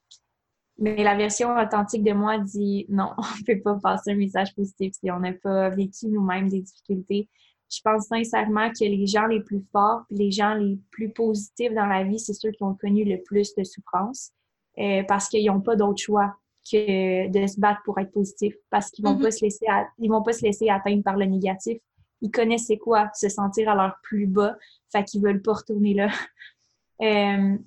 Mais 0.78 1.04
la 1.04 1.16
version 1.16 1.56
authentique 1.56 2.04
de 2.04 2.12
moi 2.12 2.38
dit 2.38 2.86
non, 2.90 3.12
on 3.18 3.22
ne 3.22 3.46
peut 3.46 3.62
pas 3.62 3.80
passer 3.82 4.12
un 4.12 4.16
message 4.16 4.54
positif 4.56 4.94
si 4.94 5.10
on 5.10 5.20
n'a 5.20 5.34
pas 5.34 5.70
vécu 5.70 6.08
nous-mêmes 6.08 6.50
des 6.50 6.62
difficultés. 6.62 7.30
Je 7.72 7.80
pense 7.84 8.08
sincèrement 8.08 8.70
que 8.70 8.84
les 8.84 9.08
gens 9.08 9.26
les 9.26 9.40
plus 9.40 9.64
forts, 9.72 10.04
les 10.12 10.32
gens 10.32 10.54
les 10.54 10.78
plus 10.92 11.10
positifs 11.10 11.74
dans 11.74 11.88
la 11.88 12.04
vie, 12.04 12.20
c'est 12.20 12.34
ceux 12.34 12.52
qui 12.52 12.62
ont 12.62 12.76
connu 12.76 13.06
le 13.06 13.24
plus 13.24 13.56
de 13.56 13.64
souffrance 13.64 14.32
euh, 14.78 15.02
parce 15.08 15.30
qu'ils 15.30 15.46
n'ont 15.48 15.62
pas 15.62 15.76
d'autre 15.76 16.02
choix 16.02 16.36
que 16.70 17.28
de 17.28 17.48
se 17.48 17.60
battre 17.60 17.82
pour 17.86 18.00
être 18.00 18.12
positif 18.12 18.56
parce 18.70 18.90
qu'ils 18.90 19.06
vont 19.06 19.16
mm-hmm. 19.16 19.22
pas 19.22 19.32
se 19.32 19.44
laisser 19.44 19.66
ils 20.00 20.10
vont 20.10 20.24
pas 20.24 20.34
se 20.34 20.42
laisser 20.44 20.70
atteindre 20.70 21.04
par 21.04 21.18
le 21.18 21.26
négatif. 21.26 21.78
Ils 22.22 22.32
connaissent 22.32 22.68
c'est 22.68 22.78
quoi 22.78 23.10
se 23.14 23.30
sentir 23.30 23.70
à 23.70 23.76
leur 23.76 23.96
plus 24.02 24.26
bas, 24.26 24.58
fait 24.92 25.04
qu'ils 25.04 25.22
veulent 25.22 25.42
pas 25.42 25.54
retourner 25.54 25.94
là. 25.94 26.10
euh, 27.02 27.58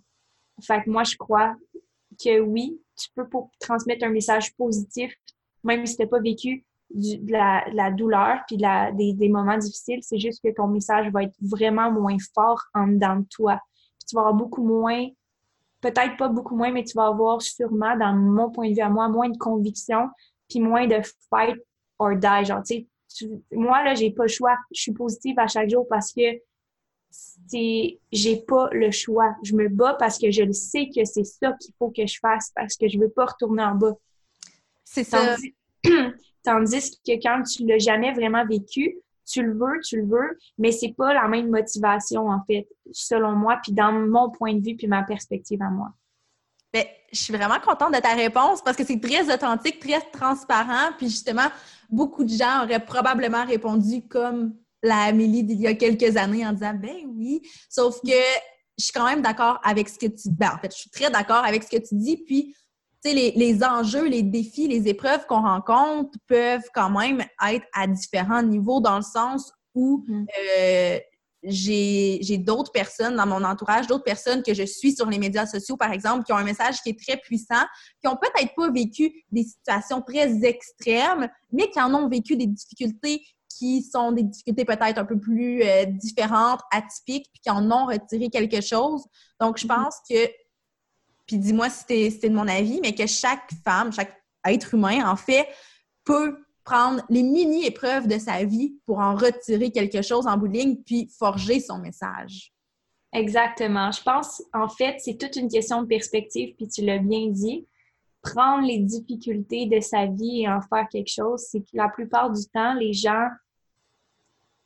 fait 0.62 0.82
que 0.82 0.90
moi 0.90 1.04
je 1.04 1.16
crois 1.16 1.54
que 2.22 2.40
oui, 2.40 2.80
tu 2.96 3.08
peux 3.14 3.28
pour 3.28 3.50
transmettre 3.60 4.04
un 4.04 4.10
message 4.10 4.54
positif 4.56 5.14
même 5.64 5.86
si 5.86 5.96
tu 5.96 6.02
n'as 6.02 6.08
pas 6.08 6.20
vécu 6.20 6.64
de, 6.90 7.32
la, 7.32 7.90
douleur 7.90 8.40
puis 8.46 8.56
des, 8.56 9.12
des, 9.12 9.28
moments 9.28 9.58
difficiles, 9.58 10.00
c'est 10.02 10.18
juste 10.18 10.42
que 10.42 10.52
ton 10.54 10.68
message 10.68 11.10
va 11.10 11.24
être 11.24 11.34
vraiment 11.40 11.90
moins 11.92 12.16
fort 12.34 12.62
en 12.74 12.88
dedans 12.88 13.16
de 13.16 13.26
toi. 13.30 13.60
Puis 13.98 14.06
tu 14.08 14.16
vas 14.16 14.22
avoir 14.22 14.34
beaucoup 14.34 14.64
moins 14.64 15.06
peut-être 15.80 16.16
pas 16.16 16.28
beaucoup 16.28 16.56
moins, 16.56 16.72
mais 16.72 16.84
tu 16.84 16.94
vas 16.94 17.06
avoir 17.06 17.42
sûrement, 17.42 17.96
dans 17.96 18.14
mon 18.14 18.50
point 18.50 18.70
de 18.70 18.74
vue 18.74 18.80
à 18.80 18.88
moi, 18.88 19.08
moins 19.08 19.28
de 19.28 19.38
conviction, 19.38 20.08
puis 20.48 20.60
moins 20.60 20.86
de 20.86 21.00
fight 21.30 21.56
or 21.98 22.16
die. 22.16 22.44
Genre, 22.44 22.62
tu 22.62 22.86
sais, 23.08 23.28
moi, 23.52 23.84
là, 23.84 23.94
j'ai 23.94 24.10
pas 24.10 24.24
le 24.24 24.28
choix. 24.28 24.56
Je 24.72 24.82
suis 24.82 24.92
positive 24.92 25.38
à 25.38 25.46
chaque 25.46 25.70
jour 25.70 25.86
parce 25.88 26.12
que 26.12 26.40
c'est, 27.10 27.98
j'ai 28.12 28.36
pas 28.42 28.68
le 28.72 28.90
choix. 28.90 29.34
Je 29.42 29.54
me 29.54 29.68
bats 29.68 29.94
parce 29.98 30.18
que 30.18 30.30
je 30.30 30.42
le 30.42 30.52
sais 30.52 30.88
que 30.94 31.04
c'est 31.04 31.24
ça 31.24 31.52
qu'il 31.60 31.74
faut 31.78 31.90
que 31.90 32.06
je 32.06 32.18
fasse 32.20 32.52
parce 32.54 32.76
que 32.76 32.88
je 32.88 32.98
veux 32.98 33.08
pas 33.08 33.26
retourner 33.26 33.62
en 33.62 33.74
bas. 33.74 33.94
C'est 34.84 35.04
ça. 35.04 35.36
tandis 36.42 36.98
que 37.06 37.12
quand 37.22 37.42
tu 37.42 37.66
l'as 37.66 37.78
jamais 37.78 38.12
vraiment 38.12 38.46
vécu, 38.46 38.98
tu 39.28 39.42
le 39.42 39.52
veux, 39.52 39.80
tu 39.86 40.00
le 40.00 40.06
veux, 40.06 40.38
mais 40.58 40.72
c'est 40.72 40.94
pas 40.96 41.12
la 41.12 41.28
même 41.28 41.50
motivation, 41.50 42.28
en 42.28 42.40
fait, 42.46 42.68
selon 42.92 43.32
moi, 43.32 43.58
puis 43.62 43.72
dans 43.72 43.92
mon 43.92 44.30
point 44.30 44.54
de 44.54 44.64
vue, 44.64 44.76
puis 44.76 44.86
ma 44.86 45.02
perspective 45.02 45.60
à 45.62 45.70
moi. 45.70 45.88
Bien, 46.72 46.84
je 47.12 47.18
suis 47.18 47.32
vraiment 47.32 47.58
contente 47.60 47.94
de 47.94 48.00
ta 48.00 48.14
réponse 48.14 48.62
parce 48.62 48.76
que 48.76 48.84
c'est 48.84 49.00
très 49.00 49.32
authentique, 49.32 49.80
très 49.80 50.00
transparent, 50.12 50.92
puis 50.98 51.08
justement, 51.08 51.48
beaucoup 51.88 52.24
de 52.24 52.30
gens 52.30 52.64
auraient 52.64 52.84
probablement 52.84 53.44
répondu 53.44 54.06
comme 54.06 54.54
la 54.82 55.04
Amélie 55.04 55.42
d'il 55.42 55.60
y 55.60 55.66
a 55.66 55.74
quelques 55.74 56.16
années 56.16 56.46
en 56.46 56.52
disant 56.52 56.74
ben 56.74 56.96
oui, 57.16 57.42
sauf 57.68 58.00
que 58.02 58.10
je 58.78 58.84
suis 58.84 58.92
quand 58.92 59.06
même 59.06 59.22
d'accord 59.22 59.58
avec 59.64 59.88
ce 59.88 59.98
que 59.98 60.06
tu 60.06 60.30
ben, 60.30 60.52
en 60.54 60.58
fait, 60.58 60.72
je 60.72 60.80
suis 60.80 60.90
très 60.90 61.10
d'accord 61.10 61.44
avec 61.44 61.62
ce 61.64 61.70
que 61.70 61.82
tu 61.82 61.94
dis, 61.94 62.18
puis 62.18 62.54
les, 63.04 63.32
les, 63.32 63.64
enjeux, 63.64 64.08
les 64.08 64.22
défis, 64.22 64.68
les 64.68 64.88
épreuves 64.88 65.26
qu'on 65.26 65.42
rencontre 65.42 66.18
peuvent 66.26 66.68
quand 66.74 66.90
même 66.90 67.24
être 67.48 67.66
à 67.72 67.86
différents 67.86 68.42
niveaux 68.42 68.80
dans 68.80 68.96
le 68.96 69.02
sens 69.02 69.52
où 69.74 70.04
mm. 70.06 70.26
euh, 70.58 70.98
j'ai 71.44 72.38
d'autres 72.38 72.72
personnes 72.72 73.16
dans 73.16 73.26
mon 73.26 73.44
entourage, 73.44 73.86
d'autres 73.86 74.04
personnes 74.04 74.42
que 74.42 74.54
je 74.54 74.64
suis 74.64 74.94
sur 74.94 75.08
les 75.08 75.18
médias 75.18 75.46
sociaux, 75.46 75.76
par 75.76 75.92
exemple, 75.92 76.24
qui 76.24 76.32
ont 76.32 76.36
un 76.36 76.44
message 76.44 76.82
qui 76.82 76.90
est 76.90 77.00
très 77.00 77.16
puissant, 77.16 77.64
qui 78.00 78.08
ont 78.08 78.16
peut-être 78.16 78.54
pas 78.56 78.70
vécu 78.70 79.12
des 79.30 79.44
situations 79.44 80.02
très 80.02 80.44
extrêmes, 80.44 81.28
mais 81.52 81.70
qui 81.70 81.80
en 81.80 81.94
ont 81.94 82.08
vécu 82.08 82.36
des 82.36 82.46
difficultés 82.46 83.22
qui 83.48 83.82
sont 83.82 84.12
des 84.12 84.22
difficultés 84.22 84.64
peut-être 84.64 84.98
un 84.98 85.04
peu 85.04 85.18
plus 85.18 85.62
euh, 85.62 85.84
différentes, 85.86 86.60
atypiques, 86.70 87.26
puis 87.32 87.40
qui 87.42 87.50
en 87.50 87.70
ont 87.70 87.86
retiré 87.86 88.28
quelque 88.28 88.60
chose. 88.60 89.04
Donc, 89.40 89.58
je 89.58 89.66
mm-hmm. 89.66 89.84
pense 89.84 89.96
que 90.08 90.28
puis 91.28 91.38
dis-moi 91.38 91.68
si 91.68 92.10
c'était 92.10 92.30
de 92.30 92.34
mon 92.34 92.48
avis, 92.48 92.80
mais 92.80 92.94
que 92.94 93.06
chaque 93.06 93.52
femme, 93.62 93.92
chaque 93.92 94.16
être 94.46 94.74
humain, 94.74 95.08
en 95.08 95.14
fait, 95.14 95.46
peut 96.04 96.38
prendre 96.64 97.02
les 97.10 97.22
mini-épreuves 97.22 98.08
de 98.08 98.18
sa 98.18 98.44
vie 98.44 98.76
pour 98.86 98.98
en 98.98 99.14
retirer 99.14 99.70
quelque 99.70 100.02
chose 100.02 100.26
en 100.26 100.36
bout 100.36 100.48
de 100.48 100.82
puis 100.84 101.08
forger 101.18 101.60
son 101.60 101.78
message. 101.78 102.52
Exactement. 103.12 103.90
Je 103.90 104.02
pense, 104.02 104.42
en 104.52 104.68
fait, 104.68 104.96
c'est 104.98 105.18
toute 105.18 105.36
une 105.36 105.48
question 105.48 105.82
de 105.82 105.86
perspective, 105.86 106.54
puis 106.56 106.68
tu 106.68 106.82
l'as 106.82 106.98
bien 106.98 107.28
dit. 107.28 107.66
Prendre 108.22 108.66
les 108.66 108.78
difficultés 108.78 109.66
de 109.66 109.80
sa 109.80 110.06
vie 110.06 110.42
et 110.42 110.48
en 110.48 110.60
faire 110.60 110.88
quelque 110.90 111.12
chose, 111.12 111.46
c'est 111.50 111.60
que 111.60 111.70
la 111.74 111.88
plupart 111.88 112.30
du 112.30 112.44
temps, 112.52 112.74
les 112.74 112.92
gens 112.92 113.28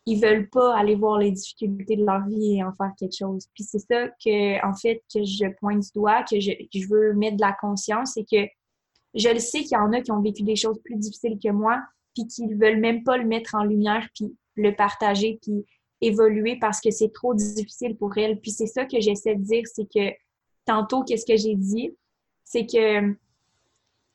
ils 0.07 0.21
veulent 0.21 0.49
pas 0.49 0.77
aller 0.77 0.97
voir 0.97 1.19
les 1.19 1.31
difficultés 1.31 1.97
de 1.97 2.05
leur 2.05 2.27
vie 2.27 2.57
et 2.57 2.65
en 2.65 2.73
faire 2.73 2.91
quelque 2.99 3.17
chose. 3.17 3.47
Puis 3.55 3.65
c'est 3.65 3.79
ça 3.79 4.09
que, 4.09 4.67
en 4.67 4.75
fait, 4.75 5.03
que 5.13 5.23
je 5.23 5.47
pointe 5.61 5.81
du 5.81 5.91
doigt, 5.95 6.25
que 6.25 6.41
je, 6.41 6.51
je 6.75 6.89
veux 6.89 7.15
mettre 7.15 7.37
de 7.37 7.43
la 7.43 7.53
conscience, 7.53 8.15
c'est 8.15 8.25
que 8.25 8.49
je 9.15 9.29
le 9.29 9.39
sais 9.39 9.61
qu'il 9.61 9.73
y 9.73 9.77
en 9.77 9.93
a 9.93 10.01
qui 10.01 10.11
ont 10.11 10.21
vécu 10.21 10.43
des 10.43 10.57
choses 10.57 10.81
plus 10.85 10.97
difficiles 10.97 11.39
que 11.43 11.51
moi, 11.51 11.81
puis 12.15 12.27
qui 12.27 12.53
veulent 12.55 12.81
même 12.81 13.05
pas 13.05 13.17
le 13.17 13.25
mettre 13.25 13.55
en 13.55 13.65
lumière, 13.65 14.09
puis 14.15 14.35
le 14.57 14.75
partager, 14.75 15.39
puis 15.41 15.65
évoluer 16.01 16.59
parce 16.59 16.81
que 16.81 16.91
c'est 16.91 17.13
trop 17.13 17.35
difficile 17.35 17.97
pour 17.97 18.17
elles. 18.19 18.41
Puis 18.41 18.51
c'est 18.51 18.67
ça 18.67 18.85
que 18.85 19.01
j'essaie 19.01 19.37
de 19.37 19.43
dire, 19.43 19.63
c'est 19.73 19.87
que 19.87 20.13
tantôt, 20.65 21.05
qu'est-ce 21.05 21.27
que 21.27 21.37
j'ai 21.37 21.55
dit? 21.55 21.97
C'est 22.45 22.67
que 22.67 23.15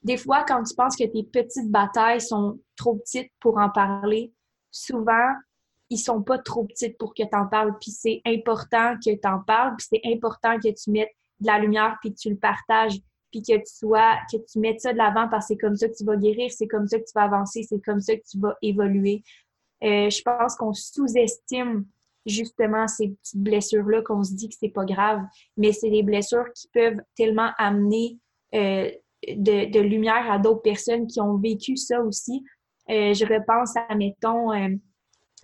des 0.03 0.17
fois, 0.17 0.43
quand 0.43 0.61
tu 0.63 0.75
penses 0.75 0.95
que 0.95 1.05
tes 1.05 1.23
petites 1.23 1.71
batailles 1.71 2.21
sont 2.21 2.59
trop 2.75 2.95
petites 2.95 3.31
pour 3.39 3.57
en 3.57 3.69
parler, 3.69 4.33
souvent, 4.69 5.33
ils 5.89 5.97
sont 5.97 6.21
pas 6.21 6.37
trop 6.37 6.65
petites 6.65 6.97
pour 6.97 7.13
que 7.13 7.23
tu 7.23 7.37
en 7.37 7.47
parles. 7.47 7.77
Puis 7.79 7.91
c'est 7.91 8.21
important 8.25 8.95
que 8.95 9.11
tu 9.11 9.27
en 9.27 9.39
parles, 9.39 9.75
puis 9.77 9.87
c'est 9.89 10.11
important 10.11 10.57
que 10.59 10.69
tu 10.69 10.91
mettes 10.91 11.15
de 11.39 11.47
la 11.47 11.59
lumière, 11.59 11.97
puis 12.01 12.13
que 12.13 12.19
tu 12.19 12.29
le 12.29 12.37
partages, 12.37 12.99
puis 13.31 13.41
que 13.41 13.57
tu 13.57 13.65
sois, 13.65 14.17
que 14.31 14.37
tu 14.37 14.59
mettes 14.59 14.81
ça 14.81 14.93
de 14.93 14.97
l'avant 14.97 15.27
parce 15.29 15.47
que 15.47 15.53
c'est 15.53 15.57
comme 15.57 15.75
ça 15.75 15.87
que 15.87 15.95
tu 15.95 16.03
vas 16.03 16.15
guérir, 16.15 16.51
c'est 16.51 16.67
comme 16.67 16.87
ça 16.87 16.97
que 16.97 17.03
tu 17.03 17.11
vas 17.13 17.23
avancer, 17.23 17.63
c'est 17.63 17.81
comme 17.81 17.99
ça 17.99 18.15
que 18.15 18.23
tu 18.29 18.39
vas 18.39 18.55
évoluer. 18.61 19.23
Euh, 19.83 20.09
je 20.09 20.21
pense 20.23 20.55
qu'on 20.55 20.73
sous-estime 20.73 21.85
justement 22.25 22.87
ces 22.87 23.09
petites 23.09 23.41
blessures-là, 23.41 24.01
qu'on 24.01 24.23
se 24.23 24.33
dit 24.33 24.49
que 24.49 24.55
c'est 24.59 24.69
pas 24.69 24.85
grave, 24.85 25.21
mais 25.55 25.71
c'est 25.71 25.89
des 25.89 26.03
blessures 26.03 26.51
qui 26.53 26.67
peuvent 26.73 26.99
tellement 27.15 27.51
amener 27.57 28.17
euh, 28.55 28.89
de, 29.27 29.71
de, 29.71 29.79
lumière 29.79 30.29
à 30.31 30.37
d'autres 30.39 30.61
personnes 30.61 31.07
qui 31.07 31.21
ont 31.21 31.37
vécu 31.37 31.77
ça 31.77 32.01
aussi. 32.01 32.43
Euh, 32.89 33.13
je 33.13 33.25
repense 33.25 33.75
à, 33.75 33.95
mettons, 33.95 34.51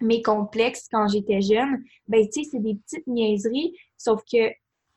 mes 0.02 0.22
complexes 0.22 0.88
quand 0.92 1.08
j'étais 1.08 1.42
jeune, 1.42 1.84
ben 2.08 2.26
tu 2.26 2.44
sais, 2.44 2.50
c'est 2.52 2.60
des 2.60 2.76
petites 2.76 3.08
niaiseries, 3.08 3.76
sauf 3.98 4.22
que 4.32 4.52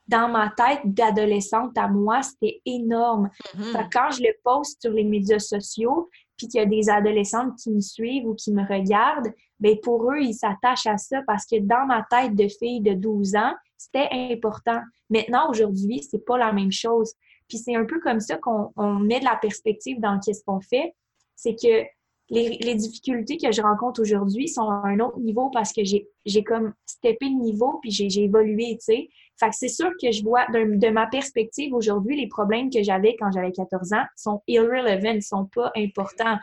dans 0.09 0.29
ma 0.29 0.53
tête 0.57 0.81
d'adolescente 0.85 1.76
à 1.76 1.88
moi, 1.88 2.23
c'était 2.23 2.61
énorme. 2.65 3.29
Mm-hmm. 3.57 3.88
Quand 3.93 4.11
je 4.12 4.23
le 4.23 4.33
poste 4.45 4.81
sur 4.83 4.93
les 4.93 5.05
médias 5.05 5.41
sociaux, 5.41 6.09
puis 6.37 6.49
qu'il 6.49 6.61
y 6.61 6.62
a 6.62 6.67
des 6.67 6.88
adolescentes 6.91 7.57
qui 7.57 7.71
me 7.71 7.81
suivent 7.81 8.26
ou 8.26 8.35
qui 8.35 8.53
me 8.53 8.62
regardent, 8.62 9.33
ben 9.59 9.76
pour 9.83 10.11
eux, 10.12 10.21
ils 10.21 10.35
s'attachent 10.35 10.87
à 10.87 10.99
ça 10.99 11.23
parce 11.26 11.47
que 11.47 11.59
dans 11.59 11.87
ma 11.87 12.07
tête 12.11 12.35
de 12.35 12.47
fille 12.49 12.81
de 12.81 12.93
12 12.93 13.37
ans, 13.37 13.55
c'était 13.76 14.09
important. 14.12 14.81
Maintenant, 15.11 15.50
aujourd'hui, 15.50 16.03
c'est 16.03 16.25
pas 16.25 16.38
la 16.38 16.53
même 16.53 16.73
chose. 16.73 17.12
Puis 17.49 17.59
c'est 17.59 17.75
un 17.75 17.85
peu 17.85 18.00
comme 18.00 18.21
ça 18.21 18.37
qu'on 18.37 18.71
met 19.00 19.21
de 19.21 19.25
la 19.25 19.37
perspective 19.37 20.00
dans 20.00 20.19
qu'est-ce 20.21 20.45
qu'on 20.45 20.61
fait. 20.61 20.95
C'est 21.37 21.55
que 21.55 21.85
les, 22.30 22.75
difficultés 22.75 23.37
que 23.37 23.52
je 23.52 23.62
rencontre 23.62 24.00
aujourd'hui 24.00 24.49
sont 24.49 24.68
à 24.68 24.83
un 24.85 24.99
autre 25.00 25.18
niveau 25.21 25.50
parce 25.50 25.73
que 25.73 25.83
j'ai 25.85 26.45
comme 26.45 26.75
steppé 26.85 27.26
le 27.26 27.40
niveau 27.40 27.78
puis 27.80 27.90
j'ai 27.90 28.25
évolué, 28.25 28.76
tu 28.78 28.85
sais. 28.85 29.09
Fait 29.38 29.50
que 29.50 29.56
c'est 29.56 29.68
sûr 29.68 29.90
que 30.00 30.11
je 30.11 30.23
vois 30.23 30.47
de, 30.47 30.90
ma 30.90 31.06
perspective 31.06 31.75
aujourd'hui, 31.75 32.16
les 32.16 32.26
problèmes 32.26 32.71
que 32.71 32.83
j'avais 32.83 33.16
quand 33.16 33.30
j'avais 33.30 33.52
14 33.52 33.92
ans 33.92 34.04
sont 34.16 34.42
irrelevant, 34.47 35.21
sont 35.21 35.47
pas 35.54 35.71
importants. 35.76 36.38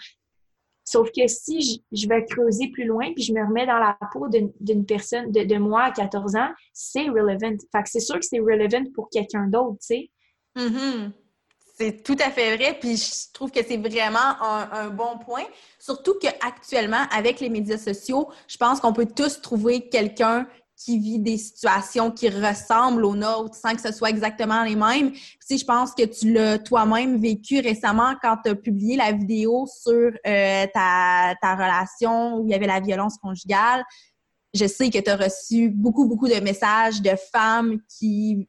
Sauf 0.86 1.10
que 1.12 1.28
si 1.28 1.82
je, 1.92 2.08
vais 2.08 2.26
creuser 2.26 2.70
plus 2.72 2.86
loin 2.86 3.12
puis 3.14 3.24
je 3.24 3.34
me 3.34 3.46
remets 3.46 3.66
dans 3.66 3.80
la 3.80 3.98
peau 4.12 4.28
d'une 4.30 4.86
personne, 4.86 5.32
de, 5.32 5.44
de, 5.44 5.58
moi 5.58 5.84
à 5.84 5.92
14 5.92 6.36
ans, 6.36 6.52
c'est 6.72 7.10
relevant. 7.10 7.56
Fait 7.72 7.84
que 7.84 7.90
c'est 7.90 8.00
sûr 8.00 8.20
que 8.20 8.26
c'est 8.26 8.40
relevant 8.40 8.84
pour 8.94 9.10
quelqu'un 9.10 9.48
d'autre, 9.48 9.80
tu 9.82 9.88
sais. 9.88 10.12
Mm-hmm. 10.56 11.12
C'est 11.76 12.04
tout 12.04 12.18
à 12.24 12.30
fait 12.30 12.56
vrai, 12.56 12.78
puis 12.80 12.98
je 12.98 13.34
trouve 13.34 13.50
que 13.50 13.60
c'est 13.68 13.78
vraiment 13.78 14.40
un, 14.42 14.90
bon 14.90 15.18
point. 15.18 15.46
Surtout 15.80 16.14
qu'actuellement, 16.22 17.06
avec 17.12 17.40
les 17.40 17.50
médias 17.50 17.80
sociaux, 17.80 18.30
je 18.48 18.58
pense 18.58 18.80
qu'on 18.80 18.94
peut 18.94 19.08
tous 19.08 19.42
trouver 19.42 19.90
quelqu'un 19.90 20.48
qui 20.76 21.00
vit 21.00 21.18
des 21.18 21.38
situations 21.38 22.12
qui 22.12 22.30
ressemblent 22.30 23.06
aux 23.06 23.16
nôtres 23.16 23.56
sans 23.56 23.74
que 23.74 23.82
ce 23.82 23.92
soit 23.92 24.10
exactement 24.10 24.64
les 24.64 24.76
mêmes. 24.76 25.14
Si 25.40 25.58
je 25.58 25.66
pense 25.66 25.94
que 25.96 26.04
tu 26.04 26.32
l'as 26.32 26.60
toi-même 26.60 27.20
vécu 27.20 27.60
récemment 27.60 28.14
quand 28.22 28.38
tu 28.44 28.52
as 28.52 28.56
publié 28.56 28.96
la 28.96 29.12
vidéo 29.12 29.66
sur 29.66 30.12
euh, 30.28 30.68
ta, 30.74 31.36
ta 31.42 31.56
relation 31.56 32.38
où 32.38 32.48
il 32.48 32.52
y 32.52 32.54
avait 32.54 32.68
la 32.68 32.82
violence 32.82 33.18
conjugale. 33.18 33.84
Je 34.54 34.68
sais 34.68 34.92
que 34.92 35.00
tu 35.00 35.10
as 35.10 35.16
reçu 35.16 35.70
beaucoup, 35.70 36.06
beaucoup 36.06 36.28
de 36.28 36.40
messages 36.40 37.02
de 37.02 37.16
femmes 37.32 37.80
qui 37.98 38.48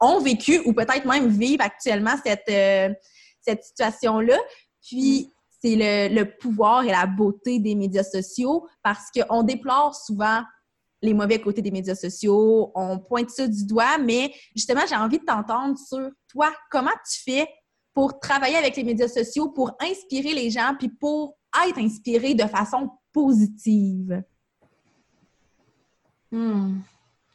ont 0.00 0.20
vécu 0.20 0.60
ou 0.64 0.72
peut-être 0.72 1.04
même 1.04 1.28
vivent 1.28 1.60
actuellement 1.60 2.14
cette, 2.24 2.48
euh, 2.48 2.92
cette 3.40 3.62
situation-là. 3.64 4.36
Puis, 4.82 5.32
c'est 5.60 5.74
le, 5.74 6.14
le, 6.14 6.36
pouvoir 6.38 6.84
et 6.84 6.90
la 6.90 7.06
beauté 7.06 7.58
des 7.58 7.74
médias 7.74 8.04
sociaux 8.04 8.66
parce 8.82 9.06
qu'on 9.10 9.42
déplore 9.42 9.94
souvent 9.94 10.42
les 11.02 11.14
mauvais 11.14 11.40
côtés 11.40 11.62
des 11.62 11.70
médias 11.70 11.94
sociaux, 11.94 12.72
on 12.74 12.98
pointe 12.98 13.30
ça 13.30 13.46
du 13.46 13.66
doigt, 13.66 13.98
mais 13.98 14.32
justement, 14.56 14.80
j'ai 14.88 14.96
envie 14.96 15.18
de 15.18 15.24
t'entendre 15.24 15.78
sur 15.78 16.10
toi, 16.28 16.52
comment 16.70 16.90
tu 17.08 17.22
fais 17.22 17.48
pour 17.94 18.18
travailler 18.18 18.56
avec 18.56 18.76
les 18.76 18.84
médias 18.84 19.08
sociaux, 19.08 19.50
pour 19.50 19.72
inspirer 19.80 20.34
les 20.34 20.50
gens, 20.50 20.74
puis 20.78 20.88
pour 20.88 21.36
être 21.68 21.78
inspiré 21.78 22.34
de 22.34 22.44
façon 22.44 22.90
positive? 23.12 24.22
Hmm 26.30 26.78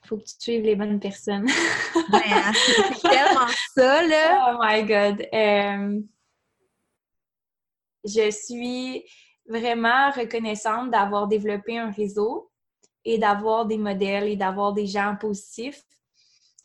faut 0.06 0.18
que 0.18 0.24
tu 0.24 0.36
suives 0.40 0.64
les 0.64 0.76
bonnes 0.76 1.00
personnes. 1.00 1.48
Ben, 2.12 2.54
c'est 2.54 3.10
tellement 3.10 3.48
ça, 3.76 4.06
là. 4.06 4.52
Oh 4.52 4.58
my 4.62 4.84
God. 4.84 5.26
Euh, 5.34 6.02
je 8.04 8.30
suis 8.32 9.06
vraiment 9.48 10.12
reconnaissante 10.12 10.92
d'avoir 10.92 11.28
développé 11.28 11.78
un 11.78 11.92
réseau 11.92 12.52
et 13.06 13.18
d'avoir 13.18 13.66
des 13.66 13.78
modèles 13.78 14.28
et 14.28 14.36
d'avoir 14.36 14.74
des 14.74 14.88
gens 14.88 15.16
positifs. 15.20 15.82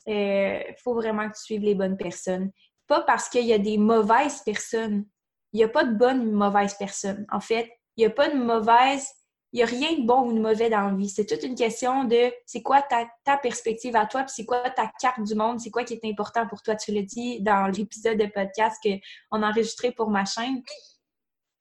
Il 0.06 0.14
euh, 0.14 0.60
faut 0.82 0.94
vraiment 0.94 1.28
que 1.28 1.36
tu 1.36 1.42
suives 1.42 1.62
les 1.62 1.74
bonnes 1.74 1.96
personnes. 1.96 2.50
Pas 2.86 3.02
parce 3.02 3.28
qu'il 3.28 3.44
y 3.44 3.52
a 3.52 3.58
des 3.58 3.78
mauvaises 3.78 4.40
personnes. 4.42 5.06
Il 5.52 5.58
n'y 5.58 5.64
a 5.64 5.68
pas 5.68 5.84
de 5.84 5.94
bonnes 5.94 6.26
ou 6.28 6.32
mauvaises 6.32 6.74
personnes. 6.74 7.26
En 7.30 7.40
fait, 7.40 7.70
il 7.96 8.00
n'y 8.00 8.06
a 8.06 8.10
pas 8.10 8.28
de 8.28 8.36
mauvaise 8.36 9.06
n'y 9.54 9.62
a 9.62 9.66
rien 9.66 9.92
de 9.98 10.06
bon 10.06 10.28
ou 10.28 10.32
de 10.32 10.40
mauvais 10.40 10.68
dans 10.68 10.90
la 10.90 10.94
vie. 10.94 11.08
C'est 11.08 11.26
toute 11.26 11.42
une 11.42 11.54
question 11.54 12.04
de 12.04 12.32
c'est 12.44 12.62
quoi 12.62 12.82
ta, 12.82 13.36
perspective 13.38 13.96
à 13.96 14.06
toi, 14.06 14.22
puis 14.22 14.32
c'est 14.34 14.44
quoi 14.44 14.68
ta 14.70 14.90
carte 15.00 15.22
du 15.22 15.34
monde, 15.34 15.60
c'est 15.60 15.70
quoi 15.70 15.84
qui 15.84 15.94
est 15.94 16.04
important 16.04 16.46
pour 16.46 16.62
toi. 16.62 16.76
Tu 16.76 16.92
l'as 16.92 17.02
dit 17.02 17.40
dans 17.40 17.66
l'épisode 17.66 18.18
de 18.18 18.26
podcast 18.26 18.76
qu'on 18.82 19.42
a 19.42 19.48
enregistré 19.48 19.92
pour 19.92 20.10
ma 20.10 20.24
chaîne. 20.24 20.62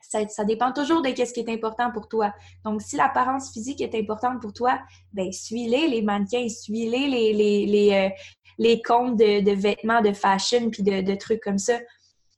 Ça, 0.01 0.45
dépend 0.45 0.71
toujours 0.71 1.01
de 1.01 1.09
ce 1.09 1.33
qui 1.33 1.41
est 1.41 1.49
important 1.49 1.91
pour 1.91 2.07
toi. 2.07 2.33
Donc, 2.63 2.81
si 2.81 2.95
l'apparence 2.95 3.51
physique 3.51 3.81
est 3.81 3.93
importante 3.93 4.41
pour 4.41 4.53
toi, 4.53 4.79
ben 5.11 5.33
suis-les, 5.33 5.89
les 5.89 6.01
mannequins, 6.01 6.47
suis-les, 6.47 7.07
les, 7.07 7.33
les, 7.33 7.65
les, 7.65 7.93
euh, 7.93 8.09
les 8.57 8.81
comptes 8.81 9.17
de, 9.17 9.51
vêtements, 9.51 10.01
de 10.01 10.13
fashion, 10.13 10.69
puis 10.69 10.81
de, 10.83 11.15
trucs 11.15 11.41
comme 11.41 11.57
ça. 11.57 11.77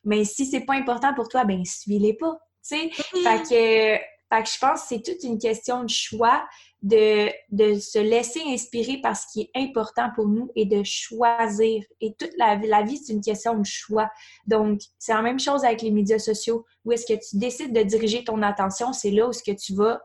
Mais 0.03 0.25
si 0.25 0.47
c'est 0.47 0.61
pas 0.61 0.73
important 0.73 1.13
pour 1.13 1.29
toi, 1.29 1.43
ben 1.43 1.63
suis-les 1.63 2.15
pas. 2.15 2.39
Tu 2.67 2.75
sais? 2.75 2.87
Mm-hmm. 2.87 3.23
Fait 3.23 3.99
que 3.99 4.18
fait 4.31 4.43
que 4.43 4.49
je 4.49 4.57
pense 4.59 4.81
que 4.81 4.87
c'est 4.89 5.01
toute 5.01 5.23
une 5.23 5.37
question 5.37 5.83
de 5.83 5.89
choix, 5.89 6.47
de, 6.81 7.29
de 7.49 7.79
se 7.79 7.99
laisser 7.99 8.41
inspirer 8.45 8.97
par 9.01 9.17
ce 9.17 9.25
qui 9.31 9.41
est 9.41 9.51
important 9.55 10.11
pour 10.15 10.27
nous 10.27 10.49
et 10.55 10.65
de 10.65 10.83
choisir. 10.83 11.83
Et 11.99 12.13
toute 12.13 12.31
la, 12.37 12.55
la 12.55 12.83
vie, 12.83 12.97
c'est 12.97 13.13
une 13.13 13.21
question 13.21 13.57
de 13.57 13.65
choix. 13.65 14.09
Donc, 14.45 14.81
c'est 14.97 15.13
la 15.13 15.21
même 15.21 15.39
chose 15.39 15.65
avec 15.65 15.81
les 15.81 15.91
médias 15.91 16.19
sociaux. 16.19 16.65
Où 16.85 16.91
est-ce 16.91 17.05
que 17.05 17.19
tu 17.19 17.37
décides 17.37 17.73
de 17.73 17.81
diriger 17.83 18.23
ton 18.23 18.41
attention, 18.41 18.93
c'est 18.93 19.11
là 19.11 19.27
où 19.27 19.31
est-ce 19.31 19.43
que 19.43 19.57
tu 19.57 19.73
vas 19.73 19.99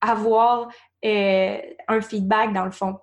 avoir 0.00 0.68
euh, 1.04 1.58
un 1.88 2.00
feedback 2.00 2.52
dans 2.52 2.64
le 2.64 2.70
fond. 2.70 2.96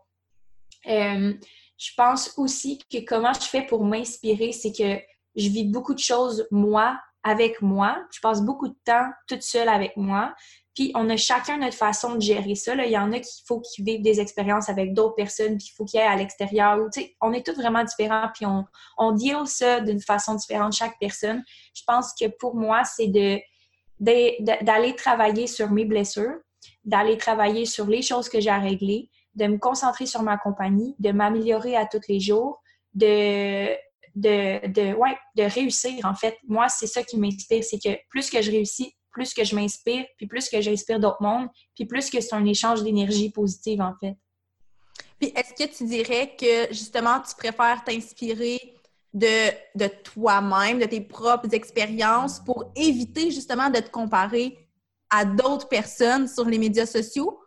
Euh, 0.87 1.33
je 1.77 1.89
pense 1.95 2.33
aussi 2.37 2.79
que 2.91 3.03
comment 3.05 3.33
je 3.33 3.47
fais 3.47 3.63
pour 3.63 3.83
m'inspirer, 3.83 4.51
c'est 4.51 4.71
que 4.71 5.01
je 5.35 5.49
vis 5.49 5.65
beaucoup 5.65 5.93
de 5.93 5.99
choses 5.99 6.47
moi 6.51 6.99
avec 7.23 7.61
moi. 7.61 8.03
Je 8.11 8.19
passe 8.19 8.41
beaucoup 8.41 8.67
de 8.67 8.75
temps 8.85 9.09
toute 9.27 9.43
seule 9.43 9.69
avec 9.69 9.95
moi. 9.97 10.33
Puis 10.75 10.91
on 10.95 11.09
a 11.09 11.17
chacun 11.17 11.57
notre 11.57 11.75
façon 11.75 12.15
de 12.15 12.21
gérer 12.21 12.55
ça. 12.55 12.75
Là. 12.75 12.85
Il 12.85 12.91
y 12.91 12.97
en 12.97 13.11
a 13.11 13.19
qui 13.19 13.43
faut 13.45 13.59
qu'ils 13.59 13.83
vivent 13.83 14.01
des 14.01 14.21
expériences 14.21 14.69
avec 14.69 14.93
d'autres 14.93 15.15
personnes, 15.15 15.57
puis 15.57 15.67
il 15.69 15.75
faut 15.75 15.83
qu'ils 15.83 15.99
aillent 15.99 16.13
à 16.13 16.15
l'extérieur. 16.15 16.77
On 17.19 17.33
est 17.33 17.45
tous 17.45 17.55
vraiment 17.55 17.83
différents, 17.83 18.29
puis 18.33 18.45
on, 18.45 18.65
on 18.97 19.11
deal 19.11 19.45
ça 19.45 19.81
d'une 19.81 19.99
façon 19.99 20.35
différente, 20.35 20.73
chaque 20.73 20.97
personne. 20.99 21.43
Je 21.73 21.81
pense 21.85 22.13
que 22.19 22.27
pour 22.39 22.55
moi, 22.55 22.83
c'est 22.85 23.07
de, 23.07 23.39
d'aller 23.99 24.95
travailler 24.95 25.47
sur 25.47 25.69
mes 25.71 25.85
blessures, 25.85 26.37
d'aller 26.85 27.17
travailler 27.17 27.65
sur 27.65 27.87
les 27.87 28.01
choses 28.01 28.29
que 28.29 28.39
j'ai 28.39 28.49
à 28.49 28.59
régler, 28.59 29.09
de 29.35 29.47
me 29.47 29.57
concentrer 29.57 30.05
sur 30.05 30.23
ma 30.23 30.37
compagnie, 30.37 30.95
de 30.99 31.11
m'améliorer 31.11 31.75
à 31.75 31.85
tous 31.85 32.01
les 32.07 32.19
jours, 32.19 32.61
de 32.93 33.67
de, 34.15 34.67
de, 34.67 34.93
ouais, 34.93 35.17
de 35.35 35.43
réussir, 35.43 36.05
en 36.05 36.15
fait. 36.15 36.37
Moi, 36.47 36.69
c'est 36.69 36.87
ça 36.87 37.03
qui 37.03 37.17
m'inspire, 37.17 37.63
c'est 37.63 37.79
que 37.79 37.97
plus 38.09 38.29
que 38.29 38.41
je 38.41 38.51
réussis, 38.51 38.95
plus 39.11 39.33
que 39.33 39.43
je 39.43 39.55
m'inspire, 39.55 40.05
puis 40.17 40.27
plus 40.27 40.49
que 40.49 40.61
j'inspire 40.61 40.99
d'autres 40.99 41.21
mondes, 41.21 41.49
puis 41.75 41.85
plus 41.85 42.09
que 42.09 42.21
c'est 42.21 42.33
un 42.33 42.45
échange 42.45 42.83
d'énergie 42.83 43.29
positive, 43.29 43.81
en 43.81 43.93
fait. 43.99 44.15
Puis 45.19 45.31
est-ce 45.35 45.53
que 45.53 45.69
tu 45.69 45.83
dirais 45.85 46.35
que, 46.39 46.73
justement, 46.73 47.19
tu 47.19 47.35
préfères 47.35 47.83
t'inspirer 47.83 48.75
de, 49.13 49.51
de 49.75 49.87
toi-même, 49.87 50.79
de 50.79 50.85
tes 50.85 51.01
propres 51.01 51.53
expériences 51.53 52.39
pour 52.39 52.71
éviter, 52.75 53.29
justement, 53.31 53.69
de 53.69 53.79
te 53.79 53.89
comparer 53.89 54.57
à 55.09 55.25
d'autres 55.25 55.67
personnes 55.67 56.27
sur 56.27 56.45
les 56.45 56.57
médias 56.57 56.85
sociaux? 56.85 57.37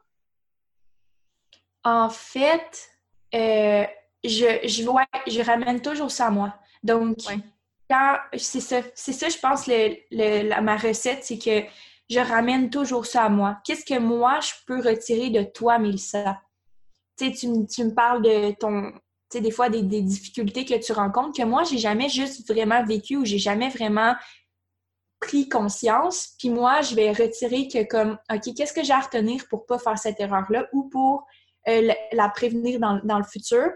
En 1.82 2.10
fait, 2.10 2.88
euh, 3.34 3.84
je, 4.24 4.66
je, 4.66 4.82
vois, 4.84 5.04
je 5.26 5.40
ramène 5.40 5.80
toujours 5.80 6.10
ça 6.10 6.26
à 6.26 6.30
moi. 6.30 6.54
Donc, 6.82 7.18
quand 7.88 8.16
c'est 8.36 8.60
ça, 8.60 8.80
c'est 8.94 9.12
ça, 9.12 9.28
je 9.28 9.38
pense, 9.38 9.66
le, 9.66 10.60
ma 10.60 10.76
recette, 10.76 11.24
c'est 11.24 11.38
que 11.38 11.66
je 12.10 12.20
ramène 12.20 12.70
toujours 12.70 13.06
ça 13.06 13.24
à 13.24 13.28
moi. 13.28 13.58
Qu'est-ce 13.64 13.84
que 13.84 13.98
moi, 13.98 14.40
je 14.40 14.52
peux 14.66 14.80
retirer 14.80 15.30
de 15.30 15.42
toi, 15.42 15.78
Mélissa? 15.78 16.40
Tu 17.16 17.26
sais, 17.26 17.32
tu, 17.32 17.66
tu 17.66 17.84
me 17.84 17.94
parles 17.94 18.22
de 18.22 18.52
ton, 18.52 18.92
tu 18.92 18.98
sais, 19.32 19.40
des 19.40 19.50
fois, 19.50 19.68
des, 19.68 19.82
des, 19.82 20.02
difficultés 20.02 20.64
que 20.64 20.74
tu 20.74 20.92
rencontres, 20.92 21.38
que 21.38 21.46
moi, 21.46 21.62
j'ai 21.64 21.78
jamais 21.78 22.08
juste 22.08 22.48
vraiment 22.50 22.84
vécu 22.84 23.16
ou 23.16 23.24
j'ai 23.24 23.38
jamais 23.38 23.68
vraiment 23.68 24.14
pris 25.20 25.48
conscience. 25.48 26.34
Puis 26.38 26.50
moi, 26.50 26.82
je 26.82 26.94
vais 26.94 27.12
retirer 27.12 27.68
que 27.68 27.84
comme, 27.84 28.18
OK, 28.32 28.54
qu'est-ce 28.54 28.72
que 28.72 28.82
j'ai 28.82 28.92
à 28.92 29.00
retenir 29.00 29.46
pour 29.48 29.66
pas 29.66 29.78
faire 29.78 29.98
cette 29.98 30.20
erreur-là 30.20 30.66
ou 30.72 30.88
pour 30.88 31.26
euh, 31.68 31.92
la 32.12 32.28
prévenir 32.28 32.80
dans, 32.80 33.00
dans 33.04 33.18
le 33.18 33.24
futur? 33.24 33.70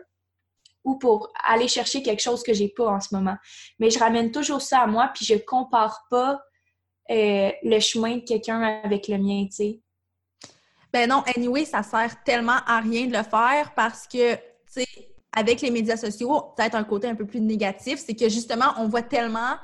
Ou 0.85 0.97
pour 0.97 1.33
aller 1.45 1.69
chercher 1.69 2.03
quelque 2.03 2.23
chose 2.23 2.43
que 2.43 2.53
j'ai 2.53 2.69
pas 2.69 2.89
en 2.89 3.01
ce 3.01 3.15
moment. 3.15 3.37
Mais 3.79 3.91
je 3.91 3.99
ramène 3.99 4.31
toujours 4.31 4.63
ça 4.63 4.81
à 4.81 4.87
moi, 4.87 5.11
puis 5.15 5.25
je 5.25 5.35
compare 5.35 6.07
pas 6.11 6.41
euh, 7.11 7.51
le 7.63 7.81
chemin 7.81 8.17
de 8.17 8.23
quelqu'un 8.23 8.81
avec 8.83 9.09
le 9.09 9.19
mien, 9.19 9.47
tu 9.47 9.57
sais. 9.57 9.81
Ben 10.93 11.09
non, 11.09 11.23
anyway, 11.37 11.65
ça 11.65 11.83
sert 11.83 12.23
tellement 12.25 12.61
à 12.67 12.81
rien 12.81 13.07
de 13.07 13.17
le 13.17 13.23
faire 13.23 13.73
parce 13.75 14.07
que, 14.07 14.35
tu 14.35 14.41
sais, 14.67 14.87
avec 15.33 15.61
les 15.61 15.71
médias 15.71 15.97
sociaux, 15.97 16.53
peut-être 16.57 16.75
un 16.75 16.85
côté 16.85 17.09
un 17.09 17.15
peu 17.15 17.27
plus 17.27 17.41
négatif, 17.41 18.03
c'est 18.05 18.15
que 18.15 18.29
justement, 18.29 18.73
on 18.79 18.89
voit 18.89 19.03
tellement 19.03 19.57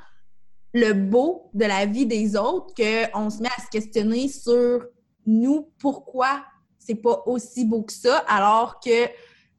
le 0.74 0.92
beau 0.92 1.50
de 1.54 1.64
la 1.64 1.86
vie 1.86 2.04
des 2.04 2.36
autres 2.36 2.74
qu'on 2.74 3.30
se 3.30 3.40
met 3.40 3.48
à 3.56 3.62
se 3.62 3.68
questionner 3.70 4.28
sur 4.28 4.84
nous, 5.26 5.70
pourquoi 5.78 6.44
c'est 6.78 6.96
pas 6.96 7.22
aussi 7.26 7.64
beau 7.64 7.82
que 7.82 7.92
ça, 7.92 8.18
alors 8.28 8.80
que 8.80 9.08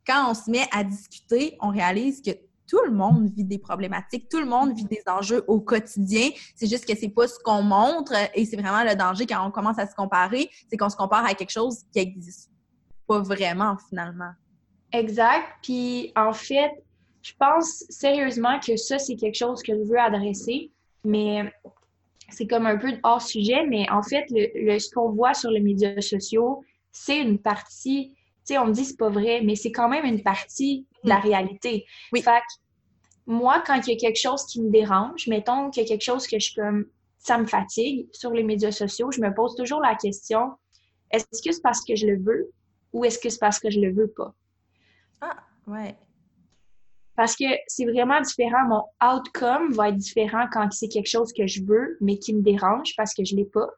quand 0.05 0.31
on 0.31 0.33
se 0.33 0.49
met 0.49 0.67
à 0.71 0.83
discuter, 0.83 1.57
on 1.61 1.69
réalise 1.69 2.21
que 2.21 2.31
tout 2.67 2.83
le 2.85 2.91
monde 2.91 3.29
vit 3.35 3.43
des 3.43 3.59
problématiques, 3.59 4.27
tout 4.29 4.39
le 4.39 4.45
monde 4.45 4.75
vit 4.75 4.85
des 4.85 5.03
enjeux 5.07 5.43
au 5.47 5.59
quotidien. 5.59 6.29
C'est 6.55 6.67
juste 6.67 6.85
que 6.85 6.97
c'est 6.97 7.09
pas 7.09 7.27
ce 7.27 7.37
qu'on 7.39 7.61
montre 7.61 8.13
et 8.33 8.45
c'est 8.45 8.57
vraiment 8.57 8.83
le 8.83 8.95
danger 8.95 9.25
quand 9.25 9.45
on 9.45 9.51
commence 9.51 9.77
à 9.77 9.87
se 9.87 9.95
comparer, 9.95 10.49
c'est 10.69 10.77
qu'on 10.77 10.89
se 10.89 10.95
compare 10.95 11.25
à 11.25 11.33
quelque 11.33 11.51
chose 11.51 11.83
qui 11.93 11.99
existe 11.99 12.49
pas 13.07 13.19
vraiment 13.19 13.77
finalement. 13.89 14.31
Exact. 14.91 15.45
Puis 15.61 16.11
en 16.15 16.33
fait, 16.33 16.71
je 17.21 17.33
pense 17.39 17.83
sérieusement 17.89 18.59
que 18.59 18.77
ça, 18.77 18.99
c'est 18.99 19.15
quelque 19.15 19.35
chose 19.35 19.61
que 19.61 19.73
je 19.73 19.83
veux 19.83 19.99
adresser, 19.99 20.71
mais 21.03 21.51
c'est 22.29 22.47
comme 22.47 22.65
un 22.65 22.77
peu 22.77 22.91
hors 23.03 23.21
sujet, 23.21 23.65
mais 23.67 23.89
en 23.89 24.01
fait, 24.01 24.25
le, 24.29 24.79
ce 24.79 24.89
qu'on 24.91 25.11
voit 25.11 25.33
sur 25.33 25.51
les 25.51 25.59
médias 25.59 26.01
sociaux, 26.01 26.63
c'est 26.91 27.19
une 27.19 27.39
partie, 27.39 28.15
sais, 28.45 28.57
on 28.57 28.67
me 28.67 28.73
dit 28.73 28.85
c'est 28.85 28.97
pas 28.97 29.09
vrai, 29.09 29.41
mais 29.43 29.55
c'est 29.55 29.71
quand 29.71 29.89
même 29.89 30.05
une 30.05 30.23
partie 30.23 30.85
de 31.03 31.09
la 31.09 31.19
mm. 31.19 31.23
réalité. 31.23 31.85
Oui. 32.11 32.21
Fait 32.21 32.41
moi, 33.27 33.63
quand 33.65 33.87
il 33.87 33.93
y 33.93 33.95
a 33.95 33.99
quelque 33.99 34.19
chose 34.19 34.45
qui 34.45 34.61
me 34.61 34.69
dérange, 34.69 35.27
mettons 35.27 35.71
qu'il 35.71 35.83
y 35.83 35.85
a 35.85 35.89
quelque 35.89 36.03
chose 36.03 36.27
que 36.27 36.39
je 36.39 36.53
comme 36.53 36.85
ça 37.17 37.39
me 37.39 37.47
fatigue 37.47 38.07
sur 38.11 38.31
les 38.31 38.43
médias 38.43 38.71
sociaux, 38.71 39.09
je 39.11 39.19
me 39.19 39.33
pose 39.33 39.55
toujours 39.55 39.81
la 39.81 39.95
question 39.95 40.51
est-ce 41.11 41.41
que 41.41 41.51
c'est 41.51 41.61
parce 41.61 41.83
que 41.83 41.95
je 41.95 42.07
le 42.07 42.21
veux 42.21 42.51
ou 42.93 43.05
est-ce 43.05 43.19
que 43.19 43.29
c'est 43.29 43.39
parce 43.39 43.59
que 43.59 43.69
je 43.69 43.79
le 43.79 43.93
veux 43.93 44.07
pas? 44.07 44.33
Ah, 45.21 45.37
ouais. 45.67 45.97
Parce 47.15 47.35
que 47.35 47.45
c'est 47.67 47.85
vraiment 47.85 48.19
différent. 48.21 48.67
Mon 48.67 48.83
outcome 49.01 49.71
va 49.71 49.89
être 49.89 49.97
différent 49.97 50.47
quand 50.51 50.71
c'est 50.71 50.89
quelque 50.89 51.09
chose 51.09 51.31
que 51.31 51.47
je 51.47 51.63
veux, 51.63 51.97
mais 52.01 52.17
qui 52.17 52.33
me 52.33 52.41
dérange 52.41 52.93
parce 52.97 53.13
que 53.13 53.23
je 53.23 53.35
l'ai 53.35 53.45
pas. 53.45 53.69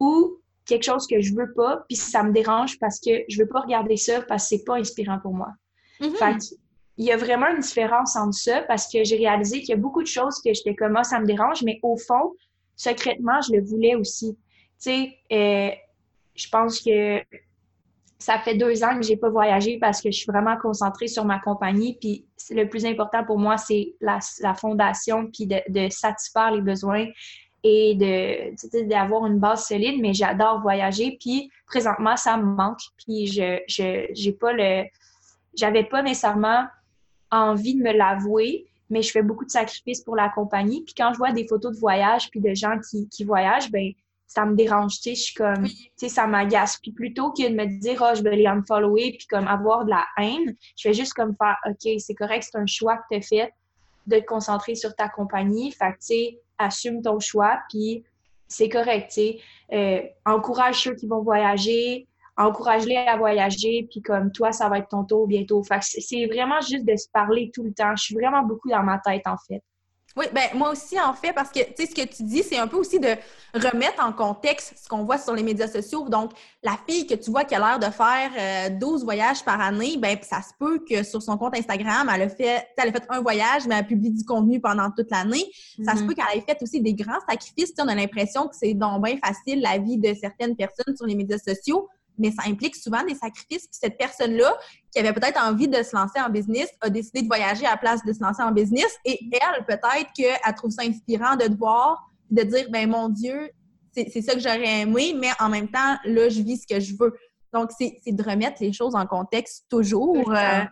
Ou 0.00 0.38
quelque 0.66 0.84
chose 0.84 1.06
que 1.06 1.20
je 1.20 1.34
veux 1.34 1.52
pas, 1.54 1.84
puis 1.88 1.96
ça 1.96 2.22
me 2.22 2.32
dérange 2.32 2.78
parce 2.78 3.00
que 3.00 3.10
je 3.28 3.38
veux 3.38 3.48
pas 3.48 3.60
regarder 3.60 3.96
ça 3.96 4.22
parce 4.22 4.44
que 4.44 4.56
c'est 4.56 4.64
pas 4.64 4.76
inspirant 4.76 5.18
pour 5.20 5.34
moi. 5.34 5.48
Mm-hmm. 6.00 6.16
Fait 6.16 6.56
il 6.98 7.04
y 7.04 7.12
a 7.12 7.16
vraiment 7.16 7.48
une 7.48 7.60
différence 7.60 8.16
entre 8.16 8.34
ça 8.34 8.62
parce 8.62 8.90
que 8.90 9.04
j'ai 9.04 9.16
réalisé 9.16 9.60
qu'il 9.60 9.70
y 9.70 9.72
a 9.74 9.76
beaucoup 9.76 10.02
de 10.02 10.08
choses 10.08 10.40
que 10.42 10.52
j'étais 10.54 10.74
comme, 10.74 10.96
ah, 10.96 11.04
ça 11.04 11.20
me 11.20 11.26
dérange, 11.26 11.62
mais 11.62 11.78
au 11.82 11.96
fond, 11.96 12.32
secrètement, 12.74 13.40
je 13.42 13.52
le 13.54 13.62
voulais 13.62 13.94
aussi. 13.94 14.34
Tu 14.34 14.90
sais, 14.90 15.18
euh, 15.32 15.70
je 16.34 16.48
pense 16.48 16.80
que 16.80 17.20
ça 18.18 18.38
fait 18.38 18.54
deux 18.54 18.82
ans 18.82 18.96
que 18.96 19.02
j'ai 19.02 19.16
pas 19.16 19.28
voyagé 19.28 19.78
parce 19.78 20.00
que 20.00 20.10
je 20.10 20.16
suis 20.16 20.26
vraiment 20.26 20.56
concentrée 20.56 21.06
sur 21.06 21.24
ma 21.24 21.38
compagnie. 21.38 21.98
Puis 22.00 22.26
le 22.50 22.66
plus 22.68 22.86
important 22.86 23.24
pour 23.24 23.38
moi, 23.38 23.58
c'est 23.58 23.94
la, 24.00 24.20
fondation, 24.54 25.30
puis 25.30 25.46
de, 25.46 25.88
satisfaire 25.90 26.50
les 26.52 26.62
besoins 26.62 27.06
et 27.66 27.94
de 27.96 28.88
d'avoir 28.88 29.26
une 29.26 29.38
base 29.38 29.66
solide. 29.66 30.00
Mais 30.00 30.14
j'adore 30.14 30.60
voyager. 30.60 31.16
Puis 31.20 31.50
présentement, 31.66 32.16
ça 32.16 32.36
me 32.36 32.44
manque. 32.44 32.80
Puis 32.98 33.26
je 33.26 33.60
j'ai 33.66 34.32
pas 34.32 34.52
le 34.52 34.84
j'avais 35.56 35.84
pas 35.84 36.02
nécessairement 36.02 36.66
envie 37.30 37.74
de 37.74 37.82
me 37.82 37.92
l'avouer, 37.92 38.66
mais 38.90 39.02
je 39.02 39.10
fais 39.10 39.22
beaucoup 39.22 39.44
de 39.44 39.50
sacrifices 39.50 40.02
pour 40.02 40.14
la 40.14 40.28
compagnie. 40.28 40.82
Puis 40.84 40.94
quand 40.96 41.12
je 41.12 41.18
vois 41.18 41.32
des 41.32 41.46
photos 41.46 41.74
de 41.74 41.80
voyage 41.80 42.30
puis 42.30 42.40
de 42.40 42.54
gens 42.54 42.78
qui, 42.88 43.08
qui 43.08 43.24
voyagent, 43.24 43.70
ben 43.70 43.92
ça 44.28 44.44
me 44.44 44.54
dérange, 44.56 44.96
tu 44.96 45.02
sais, 45.02 45.14
je 45.14 45.22
suis 45.22 45.34
comme, 45.34 45.66
tu 45.66 45.88
sais, 45.96 46.08
ça 46.08 46.26
m'agace. 46.26 46.78
Puis 46.82 46.92
plutôt 46.92 47.32
que 47.32 47.48
de 47.48 47.54
me 47.54 47.80
dire, 47.80 48.04
oh, 48.04 48.12
je 48.14 48.22
vais 48.22 48.36
les 48.36 48.46
unfollower, 48.46 49.12
puis 49.16 49.26
comme 49.28 49.46
avoir 49.46 49.84
de 49.84 49.90
la 49.90 50.04
haine, 50.18 50.54
je 50.76 50.88
vais 50.88 50.94
juste 50.94 51.14
comme 51.14 51.34
faire, 51.36 51.56
OK, 51.64 51.88
c'est 51.98 52.14
correct, 52.14 52.42
c'est 52.50 52.58
un 52.58 52.66
choix 52.66 52.96
que 52.96 53.02
tu 53.12 53.16
as 53.16 53.22
fait 53.22 53.52
de 54.06 54.18
te 54.18 54.24
concentrer 54.24 54.74
sur 54.74 54.94
ta 54.94 55.08
compagnie. 55.08 55.72
Fait 55.72 55.92
tu 55.92 55.96
sais, 56.00 56.40
assume 56.58 57.02
ton 57.02 57.20
choix, 57.20 57.60
puis 57.68 58.04
c'est 58.48 58.68
correct, 58.68 59.08
tu 59.08 59.14
sais. 59.14 59.38
Euh, 59.72 60.02
encourage 60.24 60.82
ceux 60.82 60.94
qui 60.94 61.06
vont 61.06 61.22
voyager, 61.22 62.06
encourage-les 62.36 62.96
à 62.96 63.16
voyager, 63.16 63.86
puis 63.90 64.02
comme 64.02 64.30
toi, 64.30 64.52
ça 64.52 64.68
va 64.68 64.78
être 64.78 64.88
ton 64.88 65.04
tour 65.04 65.26
bientôt. 65.26 65.62
Fait 65.62 65.78
que 65.78 65.84
c'est 65.84 66.26
vraiment 66.26 66.60
juste 66.60 66.84
de 66.84 66.96
se 66.96 67.08
parler 67.12 67.50
tout 67.52 67.62
le 67.62 67.72
temps. 67.72 67.94
Je 67.96 68.04
suis 68.04 68.14
vraiment 68.14 68.42
beaucoup 68.42 68.68
dans 68.68 68.82
ma 68.82 68.98
tête, 68.98 69.26
en 69.26 69.36
fait. 69.48 69.62
Oui, 70.16 70.24
ben 70.32 70.44
moi 70.54 70.70
aussi, 70.70 70.98
en 70.98 71.12
fait, 71.12 71.34
parce 71.34 71.50
que, 71.50 71.60
tu 71.60 71.72
sais, 71.76 71.86
ce 71.86 71.94
que 71.94 72.08
tu 72.08 72.22
dis, 72.22 72.42
c'est 72.42 72.56
un 72.56 72.66
peu 72.66 72.78
aussi 72.78 72.98
de 72.98 73.14
remettre 73.54 74.02
en 74.02 74.12
contexte 74.12 74.74
ce 74.82 74.88
qu'on 74.88 75.04
voit 75.04 75.18
sur 75.18 75.34
les 75.34 75.42
médias 75.42 75.68
sociaux. 75.68 76.08
Donc, 76.08 76.30
la 76.62 76.78
fille 76.88 77.06
que 77.06 77.14
tu 77.14 77.30
vois 77.30 77.44
qui 77.44 77.54
a 77.54 77.58
l'air 77.58 77.78
de 77.78 77.92
faire 77.92 78.70
12 78.78 79.02
euh, 79.02 79.04
voyages 79.04 79.44
par 79.44 79.60
année, 79.60 79.96
ben 79.98 80.16
ça 80.22 80.40
se 80.40 80.52
peut 80.58 80.82
que 80.88 81.02
sur 81.02 81.22
son 81.22 81.36
compte 81.36 81.54
Instagram, 81.54 82.10
elle 82.14 82.22
a 82.22 82.28
fait, 82.30 82.66
elle 82.78 82.88
a 82.88 82.92
fait 82.92 83.04
un 83.10 83.20
voyage, 83.20 83.66
mais 83.68 83.74
elle 83.74 83.86
publie 83.86 84.10
du 84.10 84.24
contenu 84.24 84.58
pendant 84.58 84.90
toute 84.90 85.10
l'année. 85.10 85.44
Ça 85.84 85.92
se 85.92 86.00
mm-hmm. 86.00 86.06
peut 86.06 86.14
qu'elle 86.14 86.38
ait 86.38 86.44
fait 86.46 86.62
aussi 86.62 86.80
des 86.80 86.94
grands 86.94 87.20
sacrifices. 87.28 87.74
On 87.78 87.88
a 87.88 87.94
l'impression 87.94 88.48
que 88.48 88.56
c'est 88.58 88.72
donc 88.72 89.04
bien 89.04 89.18
facile 89.22 89.60
la 89.60 89.76
vie 89.76 89.98
de 89.98 90.14
certaines 90.14 90.56
personnes 90.56 90.96
sur 90.96 91.06
les 91.06 91.14
médias 91.14 91.38
sociaux 91.38 91.88
mais 92.18 92.30
ça 92.30 92.42
implique 92.46 92.76
souvent 92.76 93.02
des 93.04 93.14
sacrifices. 93.14 93.66
Puis 93.66 93.78
cette 93.80 93.98
personne-là, 93.98 94.56
qui 94.92 94.98
avait 94.98 95.12
peut-être 95.12 95.40
envie 95.40 95.68
de 95.68 95.82
se 95.82 95.94
lancer 95.94 96.20
en 96.20 96.30
business, 96.30 96.68
a 96.80 96.90
décidé 96.90 97.22
de 97.22 97.26
voyager 97.26 97.66
à 97.66 97.72
la 97.72 97.76
place 97.76 98.04
de 98.04 98.12
se 98.12 98.22
lancer 98.22 98.42
en 98.42 98.52
business. 98.52 98.96
Et 99.04 99.18
elle, 99.32 99.64
peut-être 99.66 100.12
qu'elle 100.14 100.54
trouve 100.56 100.70
ça 100.70 100.82
inspirant 100.82 101.36
de 101.36 101.44
te 101.44 101.56
voir, 101.56 102.08
de 102.30 102.42
dire, 102.42 102.66
ben 102.70 102.88
mon 102.88 103.08
Dieu, 103.08 103.50
c'est 103.92 104.22
ça 104.22 104.34
que 104.34 104.40
j'aurais 104.40 104.80
aimé, 104.80 105.14
mais 105.18 105.30
en 105.40 105.48
même 105.48 105.68
temps, 105.68 105.96
là, 106.04 106.28
je 106.28 106.42
vis 106.42 106.58
ce 106.58 106.66
que 106.66 106.80
je 106.80 106.94
veux. 106.98 107.14
Donc, 107.52 107.70
c'est 107.78 108.00
de 108.06 108.22
remettre 108.22 108.58
les 108.60 108.72
choses 108.72 108.94
en 108.94 109.06
contexte 109.06 109.64
toujours. 109.70 110.30
Euh, 110.30 110.64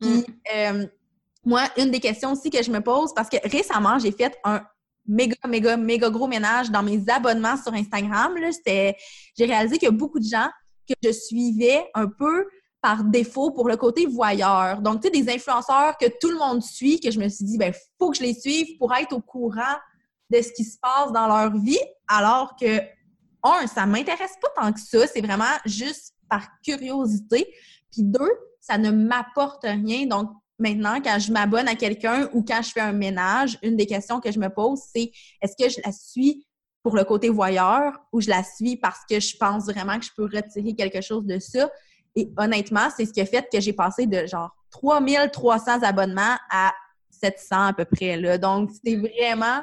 puis, 0.00 0.26
euh, 0.56 0.86
moi, 1.44 1.62
une 1.76 1.90
des 1.90 2.00
questions 2.00 2.32
aussi 2.32 2.50
que 2.50 2.62
je 2.62 2.70
me 2.70 2.80
pose, 2.80 3.14
parce 3.14 3.28
que 3.28 3.36
récemment, 3.48 3.98
j'ai 3.98 4.10
fait 4.10 4.36
un 4.42 4.60
méga, 5.06 5.36
méga, 5.46 5.76
méga 5.76 6.10
gros 6.10 6.26
ménage 6.26 6.70
dans 6.70 6.82
mes 6.82 7.02
abonnements 7.08 7.56
sur 7.56 7.72
Instagram. 7.72 8.34
J'ai 8.66 8.94
réalisé 9.38 9.78
qu'il 9.78 9.86
y 9.86 9.88
a 9.88 9.92
beaucoup 9.92 10.18
de 10.18 10.28
gens 10.28 10.48
que 10.88 10.94
je 11.02 11.12
suivais 11.12 11.88
un 11.94 12.06
peu 12.06 12.46
par 12.80 13.04
défaut 13.04 13.50
pour 13.50 13.68
le 13.68 13.76
côté 13.76 14.06
voyeur. 14.06 14.80
Donc, 14.80 15.02
tu 15.02 15.08
sais, 15.08 15.22
des 15.22 15.30
influenceurs 15.30 15.96
que 15.98 16.06
tout 16.20 16.30
le 16.30 16.38
monde 16.38 16.62
suit, 16.62 17.00
que 17.00 17.10
je 17.10 17.18
me 17.18 17.28
suis 17.28 17.44
dit, 17.44 17.58
ben, 17.58 17.72
faut 17.98 18.10
que 18.10 18.16
je 18.16 18.22
les 18.22 18.34
suive 18.34 18.76
pour 18.78 18.94
être 18.94 19.12
au 19.12 19.20
courant 19.20 19.76
de 20.30 20.40
ce 20.40 20.52
qui 20.52 20.64
se 20.64 20.78
passe 20.78 21.12
dans 21.12 21.26
leur 21.26 21.56
vie, 21.56 21.80
alors 22.06 22.54
que, 22.60 22.80
un, 23.42 23.66
ça 23.66 23.86
m'intéresse 23.86 24.34
pas 24.40 24.62
tant 24.62 24.72
que 24.72 24.80
ça, 24.80 25.06
c'est 25.06 25.20
vraiment 25.20 25.44
juste 25.64 26.14
par 26.28 26.46
curiosité. 26.62 27.46
Puis 27.90 28.02
deux, 28.02 28.30
ça 28.60 28.78
ne 28.78 28.90
m'apporte 28.90 29.64
rien. 29.64 30.06
Donc, 30.06 30.30
maintenant, 30.58 31.00
quand 31.02 31.18
je 31.18 31.32
m'abonne 31.32 31.68
à 31.68 31.74
quelqu'un 31.74 32.28
ou 32.32 32.42
quand 32.42 32.60
je 32.62 32.70
fais 32.70 32.80
un 32.80 32.92
ménage, 32.92 33.58
une 33.62 33.76
des 33.76 33.86
questions 33.86 34.20
que 34.20 34.30
je 34.30 34.38
me 34.38 34.48
pose, 34.48 34.80
c'est 34.94 35.10
est-ce 35.40 35.54
que 35.56 35.70
je 35.70 35.80
la 35.84 35.92
suis 35.92 36.46
pour 36.82 36.96
le 36.96 37.04
côté 37.04 37.28
voyeur 37.28 37.92
ou 38.12 38.20
je 38.20 38.28
la 38.28 38.42
suis 38.42 38.76
parce 38.76 39.00
que 39.08 39.20
je 39.20 39.36
pense 39.36 39.64
vraiment 39.66 39.98
que 39.98 40.04
je 40.04 40.10
peux 40.16 40.24
retirer 40.24 40.74
quelque 40.74 41.00
chose 41.00 41.24
de 41.26 41.38
ça. 41.38 41.70
Et 42.16 42.30
honnêtement, 42.36 42.88
c'est 42.96 43.04
ce 43.04 43.12
qui 43.12 43.20
a 43.20 43.26
fait 43.26 43.48
que 43.52 43.60
j'ai 43.60 43.72
passé 43.72 44.06
de 44.06 44.26
genre 44.26 44.50
3300 44.70 45.82
abonnements 45.82 46.36
à 46.50 46.72
700 47.10 47.66
à 47.66 47.72
peu 47.72 47.84
près. 47.84 48.16
Là. 48.16 48.38
Donc, 48.38 48.70
c'était 48.72 48.96
vraiment 48.96 49.62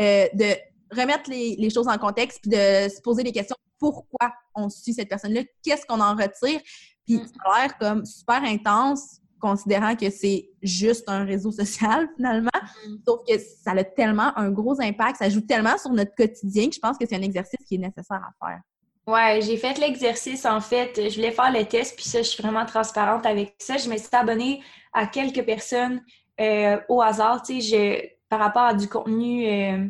euh, 0.00 0.26
de 0.32 0.54
remettre 0.90 1.30
les, 1.30 1.70
choses 1.70 1.88
en 1.88 1.98
contexte 1.98 2.40
puis 2.42 2.50
de 2.50 2.88
se 2.88 3.00
poser 3.00 3.22
des 3.22 3.32
questions. 3.32 3.56
Pourquoi 3.78 4.32
on 4.54 4.68
suit 4.68 4.94
cette 4.94 5.08
personne-là? 5.08 5.42
Qu'est-ce 5.62 5.84
qu'on 5.86 6.00
en 6.00 6.14
retire? 6.14 6.60
Puis, 7.04 7.16
mm. 7.16 7.26
ça 7.26 7.32
a 7.44 7.60
l'air 7.60 7.78
comme 7.78 8.04
super 8.04 8.42
intense 8.42 9.20
considérant 9.44 9.94
que 9.94 10.08
c'est 10.08 10.48
juste 10.62 11.04
un 11.06 11.24
réseau 11.24 11.52
social 11.52 12.08
finalement. 12.16 12.50
Mm-hmm. 12.54 12.98
Sauf 13.06 13.20
que 13.28 13.38
ça 13.38 13.72
a 13.72 13.84
tellement 13.84 14.36
un 14.38 14.50
gros 14.50 14.80
impact, 14.80 15.18
ça 15.18 15.28
joue 15.28 15.42
tellement 15.42 15.76
sur 15.76 15.90
notre 15.90 16.14
quotidien 16.14 16.68
que 16.68 16.74
je 16.74 16.80
pense 16.80 16.96
que 16.96 17.04
c'est 17.06 17.16
un 17.16 17.22
exercice 17.22 17.60
qui 17.68 17.74
est 17.74 17.78
nécessaire 17.78 18.22
à 18.22 18.46
faire. 18.46 18.60
Ouais, 19.06 19.42
j'ai 19.42 19.58
fait 19.58 19.76
l'exercice 19.78 20.46
en 20.46 20.62
fait. 20.62 20.92
Je 20.96 21.14
voulais 21.16 21.30
faire 21.30 21.52
le 21.52 21.66
test, 21.66 21.94
puis 21.94 22.06
ça, 22.06 22.22
je 22.22 22.28
suis 22.28 22.42
vraiment 22.42 22.64
transparente 22.64 23.26
avec 23.26 23.54
ça. 23.58 23.76
Je 23.76 23.90
me 23.90 23.98
suis 23.98 24.08
abonnée 24.12 24.62
à 24.94 25.06
quelques 25.06 25.44
personnes 25.44 26.00
euh, 26.40 26.78
au 26.88 27.02
hasard, 27.02 27.42
tu 27.42 27.60
sais, 27.60 28.18
par 28.30 28.38
rapport 28.38 28.62
à 28.62 28.72
du 28.72 28.88
contenu 28.88 29.46
euh, 29.46 29.86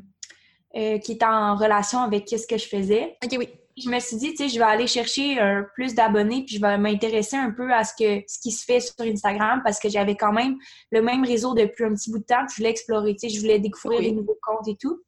euh, 0.77 0.99
qui 0.99 1.13
est 1.13 1.23
en 1.23 1.55
relation 1.55 2.01
avec 2.01 2.29
ce 2.29 2.45
que 2.45 2.59
je 2.59 2.67
faisais. 2.67 3.17
OK, 3.25 3.37
oui 3.39 3.49
je 3.77 3.89
me 3.91 3.99
suis 3.99 4.17
dit, 4.17 4.31
tu 4.31 4.37
sais, 4.37 4.49
je 4.49 4.59
vais 4.59 4.65
aller 4.65 4.87
chercher 4.87 5.41
un 5.41 5.67
plus 5.75 5.95
d'abonnés, 5.95 6.45
puis 6.45 6.57
je 6.57 6.61
vais 6.61 6.79
m'intéresser 6.79 7.37
un 7.37 7.51
peu 7.51 7.73
à 7.73 7.83
ce, 7.83 7.93
que, 7.93 8.23
ce 8.29 8.39
qui 8.39 8.53
se 8.53 8.65
fait 8.65 8.81
sur 8.81 8.95
Instagram 9.01 9.63
parce 9.65 9.81
que 9.81 9.89
j'avais 9.89 10.17
quand 10.17 10.33
même 10.33 10.57
le 10.93 11.03
même 11.03 11.25
réseau 11.25 11.55
depuis 11.55 11.85
un 11.85 11.95
petit 11.95 12.11
bout 12.11 12.21
de 12.21 12.25
temps, 12.25 12.45
puis 12.47 12.55
je 12.55 12.57
voulais 12.59 12.71
explorer, 12.71 13.17
tu 13.17 13.29
sais, 13.29 13.35
je 13.35 13.41
voulais 13.41 13.59
découvrir 13.59 14.01
des 14.01 14.13
nouveaux 14.13 14.39
comptes 14.43 14.69
et 14.69 14.77
tout. 14.77 15.03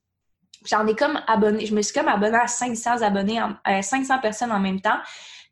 J'en 0.64 0.86
ai 0.86 0.96
comme 0.96 1.20
abonné, 1.28 1.64
je 1.64 1.74
me 1.74 1.82
suis 1.82 1.94
comme 1.94 2.08
abonnée 2.08 2.38
à 2.38 2.48
500 2.48 3.02
abonnés, 3.02 3.40
à 3.62 3.82
500 3.82 4.18
personnes 4.20 4.50
en 4.50 4.58
même 4.58 4.80
temps. 4.80 4.98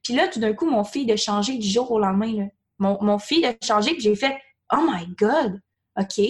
Puis 0.02 0.14
là, 0.14 0.26
tout 0.26 0.40
d'un 0.40 0.52
coup, 0.52 0.66
mon 0.66 0.82
fils 0.82 1.10
a 1.12 1.16
changé 1.16 1.56
du 1.56 1.68
jour 1.68 1.90
au 1.92 2.00
lendemain. 2.00 2.32
Là. 2.32 2.44
Mon, 2.78 2.98
mon 3.00 3.16
a 3.16 3.64
changé, 3.64 3.92
puis 3.92 4.00
j'ai 4.00 4.16
fait 4.16 4.36
Oh 4.72 4.80
my 4.80 5.06
God! 5.16 5.60
OK. 5.96 6.24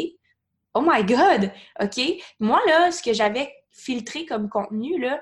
Oh 0.75 0.83
my 0.83 1.03
God! 1.05 1.51
OK. 1.81 2.01
Moi, 2.41 2.61
là, 2.67 2.91
ce 2.93 3.03
que 3.03 3.15
j'avais 3.15 3.51
filtré 3.71 4.27
comme 4.27 4.49
contenu, 4.49 5.01
là, 5.01 5.21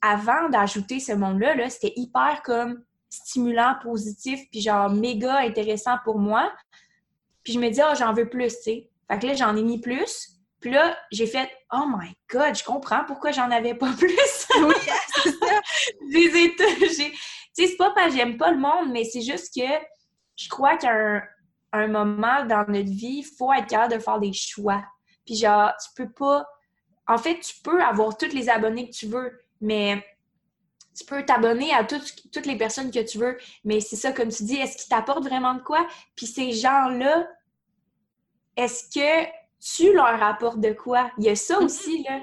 avant 0.00 0.48
d'ajouter 0.48 1.00
ce 1.00 1.12
monde-là, 1.12 1.54
-là, 1.56 1.70
c'était 1.70 1.92
hyper 1.96 2.42
comme 2.42 2.82
stimulant, 3.10 3.76
positif, 3.82 4.40
puis 4.50 4.60
genre 4.60 4.90
méga 4.90 5.38
intéressant 5.38 5.96
pour 6.04 6.18
moi. 6.18 6.52
Puis 7.42 7.54
je 7.54 7.58
me 7.58 7.70
dis, 7.70 7.80
oh, 7.82 7.94
j'en 7.96 8.12
veux 8.12 8.28
plus, 8.28 8.54
tu 8.56 8.62
sais. 8.62 8.90
Fait 9.10 9.18
que 9.18 9.26
là, 9.26 9.34
j'en 9.34 9.56
ai 9.56 9.62
mis 9.62 9.80
plus. 9.80 10.38
Puis 10.60 10.70
là, 10.70 10.96
j'ai 11.12 11.26
fait, 11.26 11.50
oh 11.72 11.84
my 11.86 12.12
God, 12.30 12.54
je 12.54 12.64
comprends 12.64 13.04
pourquoi 13.06 13.30
j'en 13.30 13.50
avais 13.50 13.74
pas 13.74 13.92
plus. 13.98 14.46
oui, 14.56 14.74
c'est 15.22 15.30
ça. 15.30 15.60
Tu 16.10 16.30
Tu 16.30 16.94
sais, 16.94 17.12
c'est 17.54 17.76
pas 17.76 17.90
parce 17.90 18.08
que 18.08 18.16
j'aime 18.16 18.36
pas 18.36 18.50
le 18.50 18.58
monde, 18.58 18.90
mais 18.90 19.04
c'est 19.04 19.22
juste 19.22 19.54
que 19.54 19.66
je 20.36 20.48
crois 20.48 20.76
qu'à 20.76 21.22
un, 21.72 21.86
moment 21.88 22.44
dans 22.44 22.64
notre 22.68 22.90
vie, 22.90 23.22
il 23.22 23.24
faut 23.38 23.52
être 23.52 23.66
capable 23.66 23.94
de 23.94 23.98
faire 23.98 24.18
des 24.18 24.32
choix. 24.32 24.84
Puis 25.24 25.36
genre, 25.36 25.72
tu 25.82 25.90
peux 26.02 26.10
pas... 26.12 26.46
En 27.06 27.18
fait, 27.18 27.40
tu 27.40 27.54
peux 27.62 27.82
avoir 27.82 28.16
tous 28.16 28.32
les 28.32 28.50
abonnés 28.50 28.90
que 28.90 28.94
tu 28.94 29.06
veux, 29.06 29.40
mais 29.60 30.04
tu 30.96 31.04
peux 31.04 31.24
t'abonner 31.24 31.72
à 31.72 31.84
toutes 31.84 32.46
les 32.46 32.56
personnes 32.56 32.90
que 32.90 33.04
tu 33.04 33.18
veux, 33.18 33.38
mais 33.64 33.80
c'est 33.80 33.96
ça, 33.96 34.12
comme 34.12 34.30
tu 34.30 34.42
dis, 34.42 34.56
est-ce 34.56 34.76
qu'ils 34.76 34.88
t'apportent 34.88 35.24
vraiment 35.24 35.54
de 35.54 35.62
quoi? 35.62 35.86
Puis 36.16 36.26
ces 36.26 36.52
gens-là, 36.52 37.28
est-ce 38.56 38.84
que 38.90 39.28
tu 39.60 39.92
leur 39.92 40.22
apportes 40.22 40.60
de 40.60 40.72
quoi? 40.72 41.10
Il 41.18 41.24
y 41.24 41.28
a 41.28 41.36
ça 41.36 41.58
mm-hmm. 41.58 41.64
aussi, 41.64 42.02
là. 42.02 42.20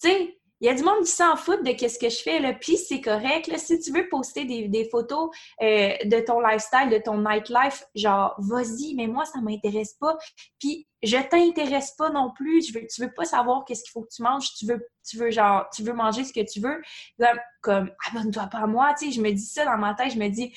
Tu 0.00 0.08
sais, 0.08 0.38
il 0.60 0.66
y 0.66 0.70
a 0.70 0.74
du 0.74 0.82
monde 0.82 1.04
qui 1.04 1.10
s'en 1.10 1.36
fout 1.36 1.62
de 1.62 1.70
ce 1.70 1.98
que 1.98 2.08
je 2.08 2.22
fais, 2.22 2.38
là, 2.38 2.52
puis 2.54 2.76
c'est 2.76 3.00
correct. 3.00 3.48
Là, 3.48 3.58
si 3.58 3.78
tu 3.80 3.92
veux 3.92 4.08
poster 4.08 4.44
des, 4.44 4.88
photos 4.90 5.30
euh, 5.60 5.92
de 6.04 6.24
ton 6.24 6.40
lifestyle, 6.40 6.90
de 6.90 6.98
ton 6.98 7.18
nightlife, 7.18 7.84
genre, 7.94 8.34
vas-y, 8.38 8.94
mais 8.94 9.06
moi, 9.06 9.24
ça 9.24 9.40
m'intéresse 9.40 9.94
pas. 9.94 10.16
Puis 10.60 10.86
je 11.02 11.16
t'intéresse 11.16 11.92
pas 11.98 12.10
non 12.10 12.32
plus. 12.34 12.66
Je 12.66 12.78
veux, 12.78 12.86
tu 12.86 13.02
veux 13.02 13.12
pas 13.12 13.24
savoir 13.24 13.64
qu'est-ce 13.64 13.82
qu'il 13.82 13.90
faut 13.90 14.02
que 14.02 14.14
tu 14.14 14.22
manges. 14.22 14.54
Tu 14.54 14.64
veux, 14.66 14.86
tu 15.08 15.18
veux, 15.18 15.30
genre, 15.30 15.68
tu 15.74 15.82
veux 15.82 15.92
manger 15.92 16.24
ce 16.24 16.32
que 16.32 16.40
tu 16.40 16.60
veux. 16.60 16.80
Comme, 17.18 17.40
comme 17.60 17.90
abonne-toi 18.10 18.46
pas 18.46 18.58
à 18.58 18.66
moi, 18.66 18.94
tu 18.98 19.06
sais. 19.06 19.12
Je 19.12 19.20
me 19.20 19.32
dis 19.32 19.46
ça 19.46 19.64
dans 19.64 19.76
ma 19.76 19.94
tête. 19.94 20.12
Je 20.12 20.18
me 20.18 20.28
dis, 20.28 20.52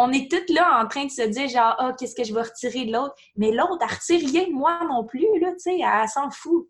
on 0.00 0.12
est 0.12 0.30
toutes 0.30 0.50
là 0.50 0.80
en 0.80 0.86
train 0.86 1.06
de 1.06 1.10
se 1.10 1.22
dire 1.22 1.48
genre 1.48 1.74
ah 1.78 1.92
qu'est-ce 1.98 2.14
que 2.14 2.22
je 2.22 2.32
vais 2.32 2.42
retirer 2.42 2.84
de 2.84 2.92
l'autre? 2.92 3.14
Mais 3.36 3.50
l'autre 3.50 3.78
elle 3.80 3.88
retire 3.88 4.30
rien 4.30 4.46
de 4.46 4.52
moi 4.52 4.78
non 4.88 5.04
plus 5.04 5.26
là 5.40 5.50
tu 5.52 5.58
sais 5.58 5.78
elle 5.80 6.08
s'en 6.08 6.30
fout 6.30 6.68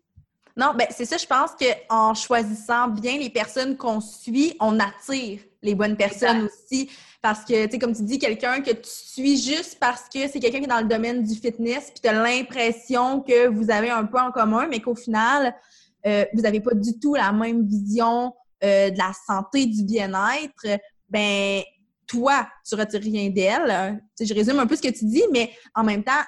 non, 0.55 0.73
ben 0.77 0.87
c'est 0.89 1.05
ça, 1.05 1.17
je 1.17 1.25
pense 1.25 1.51
qu'en 1.51 2.13
choisissant 2.13 2.87
bien 2.87 3.17
les 3.17 3.29
personnes 3.29 3.77
qu'on 3.77 4.01
suit, 4.01 4.55
on 4.59 4.79
attire 4.79 5.39
les 5.61 5.75
bonnes 5.75 5.95
personnes 5.95 6.43
aussi. 6.43 6.89
Parce 7.21 7.43
que, 7.43 7.65
tu 7.65 7.71
sais, 7.71 7.79
comme 7.79 7.93
tu 7.93 8.03
dis, 8.03 8.17
quelqu'un 8.17 8.61
que 8.61 8.71
tu 8.71 8.89
suis 8.89 9.37
juste 9.37 9.77
parce 9.79 10.03
que 10.03 10.27
c'est 10.27 10.39
quelqu'un 10.39 10.59
qui 10.59 10.65
est 10.65 10.67
dans 10.67 10.79
le 10.79 10.87
domaine 10.87 11.21
du 11.23 11.35
fitness, 11.35 11.91
puis 11.91 11.99
tu 12.01 12.07
as 12.07 12.13
l'impression 12.13 13.19
que 13.19 13.47
vous 13.47 13.69
avez 13.69 13.89
un 13.89 14.05
peu 14.05 14.19
en 14.19 14.31
commun, 14.31 14.67
mais 14.69 14.79
qu'au 14.79 14.95
final, 14.95 15.53
euh, 16.05 16.23
vous 16.33 16.41
n'avez 16.41 16.61
pas 16.61 16.73
du 16.73 16.97
tout 16.97 17.15
la 17.15 17.33
même 17.33 17.65
vision 17.67 18.33
euh, 18.63 18.89
de 18.89 18.97
la 18.97 19.11
santé, 19.27 19.65
du 19.65 19.83
bien-être, 19.83 20.79
ben 21.09 21.61
toi, 22.07 22.47
tu 22.67 22.75
retires 22.75 23.01
rien 23.01 23.29
d'elle. 23.29 24.01
Je 24.19 24.33
résume 24.33 24.59
un 24.59 24.67
peu 24.67 24.75
ce 24.75 24.81
que 24.81 24.97
tu 24.97 25.05
dis, 25.05 25.23
mais 25.31 25.51
en 25.75 25.83
même 25.83 26.03
temps, 26.03 26.23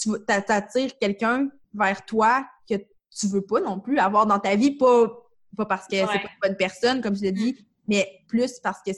tu 0.00 0.10
attires 0.28 0.98
quelqu'un 1.00 1.48
vers 1.74 2.04
toi 2.04 2.46
que 2.68 2.76
tu 3.16 3.26
veux 3.26 3.42
pas 3.42 3.60
non 3.60 3.80
plus 3.80 3.98
avoir 3.98 4.26
dans 4.26 4.38
ta 4.38 4.54
vie, 4.56 4.72
pas, 4.72 5.08
pas 5.56 5.66
parce 5.66 5.86
que 5.86 5.96
c'est 5.96 6.06
pas 6.06 6.12
une 6.12 6.40
bonne 6.48 6.56
personne, 6.56 7.00
comme 7.00 7.16
je 7.16 7.22
l'ai 7.22 7.32
dit, 7.32 7.52
mm. 7.52 7.64
mais 7.88 8.22
plus 8.28 8.60
parce 8.60 8.80
que 8.82 8.92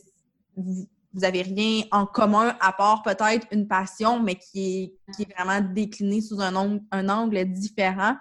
vous, 0.56 0.86
vous 1.12 1.24
avez 1.24 1.42
rien 1.42 1.82
en 1.90 2.06
commun 2.06 2.56
à 2.60 2.72
part 2.72 3.02
peut-être 3.02 3.46
une 3.50 3.66
passion, 3.66 4.20
mais 4.20 4.36
qui 4.36 4.82
est, 4.82 5.12
qui 5.14 5.22
est 5.22 5.34
vraiment 5.36 5.60
déclinée 5.60 6.20
sous 6.20 6.40
un 6.40 6.54
angle, 6.54 6.80
un 6.90 7.08
angle 7.08 7.44
différent. 7.46 8.16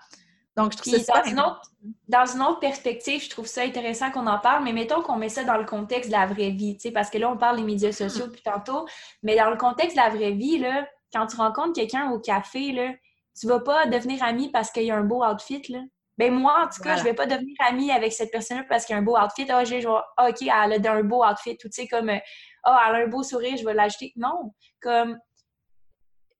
Donc, 0.58 0.74
je 0.74 0.78
trouve 0.78 0.98
ça 0.98 1.22
dans, 1.22 1.30
une 1.30 1.40
autre, 1.40 1.62
dans 2.10 2.26
une 2.26 2.42
autre 2.42 2.60
perspective, 2.60 3.24
je 3.24 3.30
trouve 3.30 3.46
ça 3.46 3.62
intéressant 3.62 4.12
qu'on 4.12 4.28
en 4.28 4.40
parle, 4.40 4.64
mais 4.64 4.74
mettons 4.74 5.02
qu'on 5.02 5.16
met 5.16 5.30
ça 5.30 5.44
dans 5.46 5.58
le 5.58 5.64
contexte 5.64 6.10
de 6.10 6.16
la 6.16 6.26
vraie 6.26 6.50
vie, 6.50 6.78
parce 6.94 7.10
que 7.10 7.18
là, 7.18 7.32
on 7.32 7.38
parle 7.38 7.58
des 7.58 7.64
médias 7.64 7.94
sociaux 7.94 8.26
depuis 8.26 8.42
tantôt, 8.42 8.86
mais 9.24 9.38
dans 9.38 9.50
le 9.50 9.56
contexte 9.56 9.96
de 9.96 10.02
la 10.02 10.10
vraie 10.10 10.32
vie, 10.32 10.58
là, 10.58 10.86
quand 11.14 11.28
tu 11.28 11.38
rencontres 11.38 11.74
quelqu'un 11.74 12.12
au 12.12 12.20
café, 12.20 12.72
là, 12.74 12.92
tu 13.40 13.48
vas 13.48 13.60
pas 13.60 13.86
devenir 13.86 14.24
ami 14.24 14.52
parce 14.52 14.72
qu'il 14.72 14.84
y 14.84 14.92
a 14.92 14.98
un 14.98 15.04
beau 15.04 15.24
outfit, 15.24 15.62
là. 15.70 15.80
Ben 16.18 16.34
moi, 16.34 16.66
en 16.66 16.68
tout 16.68 16.82
cas, 16.82 16.98
je 16.98 17.04
vais 17.06 17.14
pas 17.14 17.26
devenir 17.26 17.56
amie 17.66 17.92
avec 17.92 18.12
cette 18.12 18.30
personne-là 18.30 18.66
parce 18.68 18.86
qu'il 18.86 18.94
y 18.94 18.98
a 18.98 19.00
un 19.00 19.06
beau 19.06 19.18
outfit. 19.18 19.50
Ah, 19.50 19.64
j'ai 19.64 19.80
genre, 19.80 20.04
ah, 20.18 20.28
OK, 20.28 20.42
elle 20.42 20.86
a 20.86 20.92
un 20.92 21.04
beau 21.04 21.24
outfit. 21.24 21.58
Ou 21.64 21.70
tu 21.70 21.72
sais, 21.72 21.88
comme, 21.88 22.10
ah, 22.10 22.86
elle 22.90 22.96
a 22.96 22.98
un 23.06 23.08
beau 23.08 23.24
sourire, 23.24 23.56
je 23.56 23.64
vais 23.64 23.74
l'ajouter. 23.74 24.12
Non, 24.18 24.54
comme, 24.82 25.18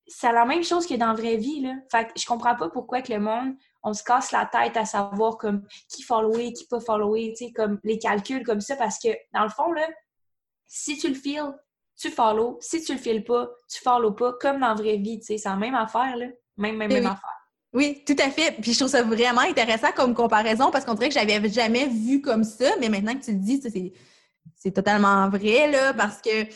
c'est 0.06 0.34
la 0.34 0.44
même 0.44 0.66
chose 0.66 0.86
que 0.86 0.96
dans 0.96 1.08
la 1.08 1.14
vraie 1.14 1.38
vie, 1.38 1.62
là. 1.62 1.76
Fait 1.90 2.08
que 2.08 2.12
je 2.20 2.26
comprends 2.26 2.58
pas 2.58 2.68
pourquoi 2.68 3.02
que 3.02 3.14
le 3.14 3.20
monde, 3.20 3.54
on 3.82 3.94
se 3.94 4.04
casse 4.04 4.34
la 4.34 4.46
tête 4.48 4.76
à 4.76 4.84
savoir, 4.84 5.38
comme, 5.38 5.66
qui 5.88 6.04
follower, 6.04 6.52
qui 6.52 6.68
pas 6.68 6.82
follower, 6.82 7.34
tu 7.38 7.46
sais, 7.46 7.54
comme, 7.54 7.80
les 7.86 8.00
calculs 8.00 8.44
comme 8.44 8.60
ça, 8.60 8.76
parce 8.76 9.00
que, 9.00 9.10
dans 9.34 9.44
le 9.44 9.50
fond, 9.50 9.72
là, 9.72 9.88
si 10.68 10.98
tu 10.98 11.08
le 11.08 11.16
files, 11.16 11.56
tu 11.96 12.12
follow. 12.12 12.58
Si 12.60 12.84
tu 12.84 12.94
le 12.94 13.00
files 13.00 13.24
pas, 13.24 13.50
tu 13.70 13.82
follow 13.82 14.12
pas, 14.12 14.34
comme 14.34 14.60
dans 14.60 14.70
la 14.70 14.74
vraie 14.74 14.98
vie, 14.98 15.20
tu 15.20 15.28
sais. 15.28 15.38
C'est 15.38 15.48
la 15.50 15.56
même 15.56 15.76
affaire, 15.76 16.18
là. 16.18 16.28
Même, 16.60 16.78
même, 16.78 16.92
même 16.92 17.06
affaire. 17.06 17.40
Oui, 17.74 18.04
tout 18.06 18.16
à 18.20 18.30
fait. 18.30 18.56
Puis 18.62 18.74
je 18.74 18.80
trouve 18.80 18.90
ça 18.90 19.04
vraiment 19.04 19.42
intéressant 19.42 19.92
comme 19.96 20.14
comparaison 20.14 20.72
parce 20.72 20.86
qu'on 20.86 20.96
dirait 20.96 21.10
que 21.10 21.14
j'avais 21.14 21.50
jamais 21.50 21.88
vu 21.88 22.22
comme 22.22 22.44
ça, 22.44 22.72
mais 22.80 22.90
maintenant 22.90 23.16
que 23.16 23.24
tu 23.24 23.32
le 23.32 23.38
dis, 23.38 23.62
c'est 24.56 24.72
totalement 24.72 25.30
vrai, 25.30 25.72
là, 25.72 25.94
parce 25.94 26.22
que 26.22 26.48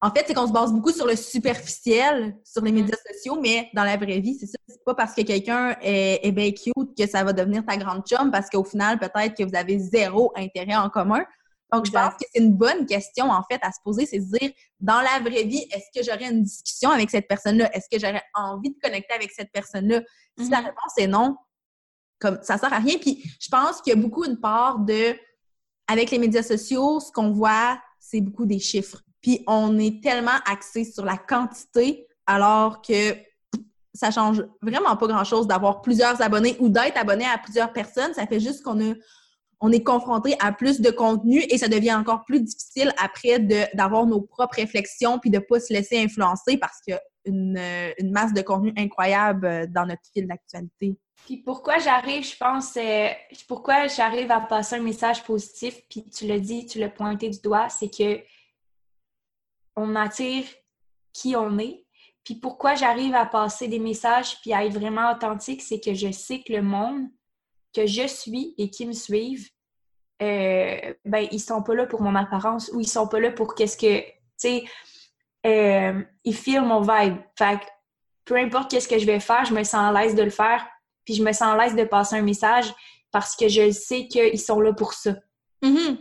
en 0.00 0.10
fait, 0.10 0.24
c'est 0.26 0.34
qu'on 0.34 0.46
se 0.46 0.52
base 0.52 0.70
beaucoup 0.70 0.92
sur 0.92 1.06
le 1.06 1.16
superficiel, 1.16 2.36
sur 2.44 2.62
les 2.62 2.72
médias 2.72 2.96
sociaux, 3.10 3.38
mais 3.40 3.70
dans 3.72 3.84
la 3.84 3.96
vraie 3.96 4.20
vie, 4.20 4.36
c'est 4.38 4.46
ça. 4.46 4.58
C'est 4.68 4.84
pas 4.84 4.94
parce 4.94 5.14
que 5.14 5.22
quelqu'un 5.22 5.76
est, 5.80 6.20
est 6.22 6.32
bien 6.32 6.50
cute 6.50 6.94
que 6.96 7.06
ça 7.08 7.24
va 7.24 7.32
devenir 7.32 7.64
ta 7.64 7.78
grande 7.78 8.06
chum, 8.06 8.30
parce 8.30 8.50
qu'au 8.50 8.64
final, 8.64 8.98
peut-être 8.98 9.34
que 9.34 9.44
vous 9.44 9.56
avez 9.56 9.78
zéro 9.78 10.30
intérêt 10.36 10.76
en 10.76 10.90
commun. 10.90 11.24
Donc, 11.74 11.86
je 11.86 11.90
pense 11.90 12.14
que 12.14 12.24
c'est 12.32 12.40
une 12.40 12.52
bonne 12.52 12.86
question, 12.86 13.30
en 13.30 13.42
fait, 13.50 13.58
à 13.62 13.72
se 13.72 13.78
poser, 13.82 14.06
c'est 14.06 14.20
se 14.20 14.26
dire, 14.38 14.52
dans 14.78 15.00
la 15.00 15.18
vraie 15.20 15.42
vie, 15.42 15.66
est-ce 15.72 15.98
que 15.98 16.04
j'aurais 16.04 16.30
une 16.30 16.42
discussion 16.42 16.90
avec 16.90 17.10
cette 17.10 17.26
personne-là? 17.26 17.74
Est-ce 17.74 17.86
que 17.90 17.98
j'aurais 17.98 18.22
envie 18.34 18.70
de 18.70 18.78
connecter 18.80 19.12
avec 19.14 19.32
cette 19.32 19.50
personne-là? 19.52 20.02
Si 20.38 20.48
la 20.48 20.58
mm-hmm. 20.58 20.64
réponse 20.64 20.92
est 20.98 21.06
non, 21.08 21.36
comme 22.20 22.38
ça 22.42 22.58
sert 22.58 22.72
à 22.72 22.78
rien. 22.78 22.96
Puis, 22.98 23.24
je 23.40 23.48
pense 23.48 23.80
qu'il 23.80 23.92
y 23.92 23.96
a 23.96 24.00
beaucoup 24.00 24.24
une 24.24 24.38
part 24.38 24.78
de, 24.78 25.16
avec 25.88 26.10
les 26.12 26.18
médias 26.18 26.44
sociaux, 26.44 27.00
ce 27.00 27.10
qu'on 27.10 27.32
voit, 27.32 27.80
c'est 27.98 28.20
beaucoup 28.20 28.46
des 28.46 28.60
chiffres. 28.60 29.02
Puis, 29.20 29.42
on 29.48 29.76
est 29.78 30.02
tellement 30.02 30.38
axé 30.46 30.84
sur 30.84 31.04
la 31.04 31.16
quantité, 31.16 32.06
alors 32.26 32.82
que 32.82 33.16
ça 33.94 34.10
change 34.10 34.44
vraiment 34.62 34.96
pas 34.96 35.06
grand-chose 35.06 35.46
d'avoir 35.46 35.80
plusieurs 35.80 36.20
abonnés 36.22 36.56
ou 36.60 36.68
d'être 36.68 36.96
abonné 36.96 37.24
à 37.24 37.38
plusieurs 37.38 37.72
personnes. 37.72 38.14
Ça 38.14 38.26
fait 38.26 38.40
juste 38.40 38.62
qu'on 38.62 38.80
a 38.80 38.94
on 39.64 39.72
est 39.72 39.82
confronté 39.82 40.36
à 40.40 40.52
plus 40.52 40.82
de 40.82 40.90
contenu 40.90 41.42
et 41.48 41.56
ça 41.56 41.68
devient 41.68 41.94
encore 41.94 42.26
plus 42.26 42.42
difficile 42.42 42.92
après 43.02 43.38
d'avoir 43.72 44.04
nos 44.04 44.20
propres 44.20 44.56
réflexions 44.56 45.18
puis 45.18 45.30
de 45.30 45.38
ne 45.38 45.42
pas 45.42 45.58
se 45.58 45.72
laisser 45.72 45.98
influencer 45.98 46.58
parce 46.58 46.82
qu'il 46.82 46.92
y 46.92 46.96
a 46.98 47.00
une, 47.24 47.58
une, 47.98 48.12
masse 48.12 48.34
de 48.34 48.42
contenu 48.42 48.74
incroyable 48.76 49.46
euh, 49.46 49.66
dans 49.66 49.86
notre 49.86 50.02
fil 50.12 50.26
d'actualité. 50.26 50.98
Puis 51.24 51.38
pourquoi 51.38 51.78
j'arrive, 51.78 52.30
je 52.30 52.36
pense, 52.36 52.76
euh, 52.76 53.08
pourquoi 53.48 53.86
j'arrive 53.86 54.30
à 54.30 54.42
passer 54.42 54.76
un 54.76 54.82
message 54.82 55.24
positif, 55.24 55.80
puis 55.88 56.04
tu 56.10 56.26
l'as 56.26 56.40
dit, 56.40 56.66
tu 56.66 56.78
l'as 56.78 56.90
pointé 56.90 57.30
du 57.30 57.40
doigt, 57.40 57.70
c'est 57.70 57.88
que 57.88 58.22
on 59.76 59.96
attire 59.96 60.44
qui 61.14 61.36
on 61.36 61.58
est. 61.58 61.86
Puis 62.22 62.34
pourquoi 62.34 62.74
j'arrive 62.74 63.14
à 63.14 63.24
passer 63.24 63.68
des 63.68 63.78
messages 63.78 64.38
puis 64.42 64.52
à 64.52 64.66
être 64.66 64.74
vraiment 64.74 65.10
authentique, 65.10 65.62
c'est 65.62 65.80
que 65.80 65.94
je 65.94 66.12
sais 66.12 66.42
que 66.42 66.52
le 66.52 66.60
monde 66.60 67.08
que 67.74 67.86
je 67.86 68.06
suis 68.06 68.54
et 68.56 68.70
qui 68.70 68.86
me 68.86 68.92
suivent, 68.92 69.48
euh, 70.22 70.94
ben, 71.04 71.26
ils 71.30 71.40
sont 71.40 71.62
pas 71.62 71.74
là 71.74 71.86
pour 71.86 72.02
mon 72.02 72.14
apparence 72.14 72.70
ou 72.72 72.80
ils 72.80 72.88
sont 72.88 73.08
pas 73.08 73.20
là 73.20 73.30
pour 73.30 73.54
qu'est-ce 73.54 73.76
que, 73.76 74.00
tu 74.00 74.14
sais, 74.36 74.64
euh, 75.46 76.02
ils 76.24 76.34
filment 76.34 76.66
mon 76.66 76.80
vibe. 76.80 77.16
Fait 77.36 77.58
que 77.58 77.64
peu 78.24 78.36
importe 78.36 78.70
qu'est-ce 78.70 78.88
que 78.88 78.98
je 78.98 79.06
vais 79.06 79.20
faire, 79.20 79.44
je 79.44 79.52
me 79.52 79.64
sens 79.64 79.74
à 79.74 79.92
l'aise 79.92 80.14
de 80.14 80.22
le 80.22 80.30
faire, 80.30 80.66
puis 81.04 81.14
je 81.14 81.22
me 81.22 81.32
sens 81.32 81.42
à 81.42 81.56
l'aise 81.56 81.74
de 81.74 81.84
passer 81.84 82.16
un 82.16 82.22
message 82.22 82.72
parce 83.10 83.36
que 83.36 83.48
je 83.48 83.70
sais 83.70 84.06
qu'ils 84.08 84.40
sont 84.40 84.60
là 84.60 84.72
pour 84.72 84.94
ça. 84.94 85.14
Mm-hmm. 85.62 85.96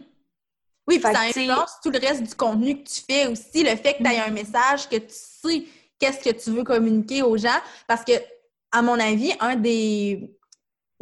Oui, 0.88 1.00
puis 1.00 1.14
ça 1.14 1.22
influence 1.22 1.78
tout 1.82 1.92
le 1.92 2.00
reste 2.00 2.24
du 2.24 2.36
contenu 2.36 2.84
que 2.84 2.90
tu 2.90 3.02
fais 3.02 3.28
aussi, 3.28 3.64
le 3.64 3.76
fait 3.76 3.94
que 3.94 4.04
tu 4.04 4.10
aies 4.10 4.20
un 4.20 4.32
message, 4.32 4.90
que 4.90 4.98
tu 4.98 5.06
sais 5.10 5.66
qu'est-ce 6.00 6.20
que 6.20 6.36
tu 6.36 6.52
veux 6.52 6.64
communiquer 6.64 7.22
aux 7.22 7.38
gens, 7.38 7.60
parce 7.88 8.04
que, 8.04 8.14
à 8.72 8.82
mon 8.82 9.00
avis, 9.00 9.32
un 9.40 9.56
des, 9.56 10.36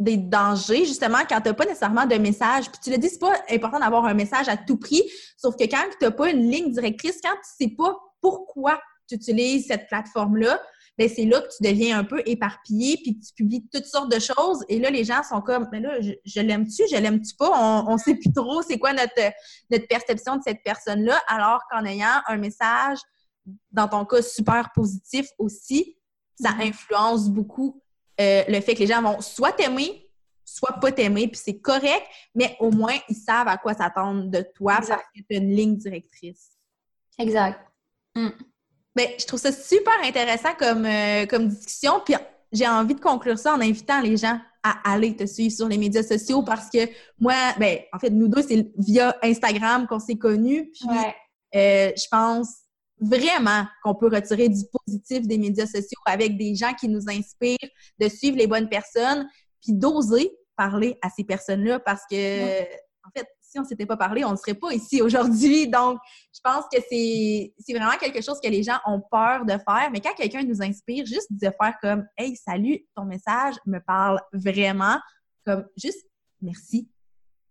des 0.02 0.16
dangers, 0.16 0.84
justement, 0.84 1.18
quand 1.28 1.40
tu 1.40 1.48
n'as 1.48 1.54
pas 1.54 1.64
nécessairement 1.64 2.06
de 2.06 2.16
message. 2.16 2.70
Puis 2.70 2.80
tu 2.82 2.90
le 2.90 2.98
dis, 2.98 3.08
c'est 3.08 3.18
pas 3.18 3.34
important 3.50 3.78
d'avoir 3.78 4.04
un 4.04 4.14
message 4.14 4.48
à 4.48 4.56
tout 4.56 4.76
prix, 4.76 5.02
sauf 5.36 5.56
que 5.56 5.64
quand 5.64 5.82
tu 5.98 6.04
n'as 6.04 6.10
pas 6.10 6.30
une 6.30 6.50
ligne 6.50 6.72
directrice, 6.72 7.20
quand 7.22 7.34
tu 7.34 7.64
ne 7.64 7.70
sais 7.70 7.74
pas 7.76 7.96
pourquoi 8.20 8.80
tu 9.08 9.16
utilises 9.16 9.66
cette 9.66 9.88
plateforme-là, 9.88 10.60
ben 10.98 11.08
c'est 11.08 11.24
là 11.24 11.40
que 11.40 11.48
tu 11.56 11.62
deviens 11.62 11.98
un 11.98 12.04
peu 12.04 12.22
éparpillé, 12.26 12.98
puis 13.02 13.18
tu 13.18 13.32
publies 13.34 13.66
toutes 13.72 13.86
sortes 13.86 14.12
de 14.12 14.18
choses. 14.18 14.64
Et 14.68 14.78
là, 14.78 14.90
les 14.90 15.04
gens 15.04 15.22
sont 15.22 15.40
comme, 15.40 15.66
mais 15.72 15.80
là, 15.80 16.00
je, 16.00 16.40
l'aime-tu, 16.40 16.82
je 16.90 16.96
l'aime-tu 16.96 17.34
pas? 17.34 17.50
On 17.50 17.94
ne 17.94 17.98
sait 17.98 18.14
plus 18.14 18.32
trop 18.32 18.62
c'est 18.62 18.78
quoi 18.78 18.92
notre, 18.92 19.32
notre 19.70 19.86
perception 19.88 20.36
de 20.36 20.42
cette 20.42 20.62
personne-là, 20.62 21.18
alors 21.28 21.60
qu'en 21.70 21.84
ayant 21.84 22.20
un 22.28 22.36
message, 22.36 22.98
dans 23.70 23.88
ton 23.88 24.04
cas, 24.04 24.22
super 24.22 24.70
positif 24.74 25.28
aussi, 25.38 25.96
ça 26.40 26.50
mm-hmm. 26.50 26.68
influence 26.68 27.28
beaucoup 27.30 27.81
euh, 28.22 28.44
le 28.48 28.60
fait 28.60 28.74
que 28.74 28.80
les 28.80 28.86
gens 28.86 29.02
vont 29.02 29.20
soit 29.20 29.52
t'aimer, 29.52 30.08
soit 30.44 30.78
pas 30.80 30.92
t'aimer, 30.92 31.28
puis 31.28 31.40
c'est 31.42 31.58
correct, 31.58 32.06
mais 32.34 32.56
au 32.60 32.70
moins, 32.70 32.96
ils 33.08 33.16
savent 33.16 33.48
à 33.48 33.56
quoi 33.56 33.74
s'attendre 33.74 34.24
de 34.24 34.44
toi 34.54 34.76
parce 34.76 34.88
que 34.88 35.20
tu 35.28 35.36
as 35.36 35.38
une 35.38 35.54
ligne 35.54 35.76
directrice. 35.76 36.50
Exact. 37.18 37.60
Mm. 38.14 38.28
Ben, 38.94 39.08
je 39.18 39.24
trouve 39.24 39.40
ça 39.40 39.52
super 39.52 39.94
intéressant 40.04 40.54
comme, 40.58 40.84
euh, 40.84 41.26
comme 41.26 41.48
discussion, 41.48 42.00
puis 42.04 42.14
j'ai 42.52 42.68
envie 42.68 42.94
de 42.94 43.00
conclure 43.00 43.38
ça 43.38 43.54
en 43.54 43.60
invitant 43.60 44.00
les 44.00 44.16
gens 44.16 44.38
à 44.62 44.92
aller 44.92 45.16
te 45.16 45.26
suivre 45.26 45.54
sur 45.54 45.66
les 45.66 45.78
médias 45.78 46.02
sociaux 46.02 46.42
parce 46.42 46.70
que 46.70 46.88
moi, 47.18 47.34
ben, 47.58 47.78
en 47.92 47.98
fait, 47.98 48.10
nous 48.10 48.28
deux, 48.28 48.42
c'est 48.42 48.70
via 48.78 49.16
Instagram 49.22 49.86
qu'on 49.86 49.98
s'est 49.98 50.18
connus. 50.18 50.70
Puis 50.72 50.88
Euh, 51.54 51.92
je 51.96 52.06
pense 52.10 52.61
vraiment 53.02 53.66
qu'on 53.82 53.94
peut 53.94 54.08
retirer 54.08 54.48
du 54.48 54.62
positif 54.72 55.26
des 55.26 55.38
médias 55.38 55.66
sociaux 55.66 56.00
avec 56.06 56.38
des 56.38 56.54
gens 56.54 56.72
qui 56.74 56.88
nous 56.88 57.08
inspirent, 57.08 57.58
de 57.98 58.08
suivre 58.08 58.36
les 58.36 58.46
bonnes 58.46 58.68
personnes, 58.68 59.28
puis 59.60 59.72
d'oser 59.74 60.30
parler 60.56 60.98
à 61.02 61.10
ces 61.10 61.24
personnes-là 61.24 61.80
parce 61.80 62.02
que, 62.10 62.62
en 62.62 63.10
fait, 63.16 63.26
si 63.40 63.58
on 63.58 63.62
ne 63.62 63.66
s'était 63.66 63.86
pas 63.86 63.96
parlé, 63.96 64.24
on 64.24 64.32
ne 64.32 64.36
serait 64.36 64.54
pas 64.54 64.72
ici 64.72 65.02
aujourd'hui. 65.02 65.68
Donc, 65.68 65.98
je 66.32 66.40
pense 66.42 66.64
que 66.72 66.78
c'est 66.88 67.52
vraiment 67.74 67.98
quelque 67.98 68.22
chose 68.22 68.38
que 68.42 68.48
les 68.48 68.62
gens 68.62 68.78
ont 68.86 69.02
peur 69.10 69.44
de 69.44 69.52
faire. 69.52 69.90
Mais 69.92 70.00
quand 70.00 70.14
quelqu'un 70.14 70.42
nous 70.42 70.62
inspire, 70.62 71.04
juste 71.04 71.28
de 71.30 71.50
faire 71.60 71.74
comme 71.82 72.06
Hey, 72.16 72.36
salut, 72.36 72.86
ton 72.94 73.04
message 73.04 73.56
me 73.66 73.78
parle 73.78 74.20
vraiment. 74.32 74.98
Comme 75.44 75.66
juste 75.76 76.06
merci. 76.40 76.88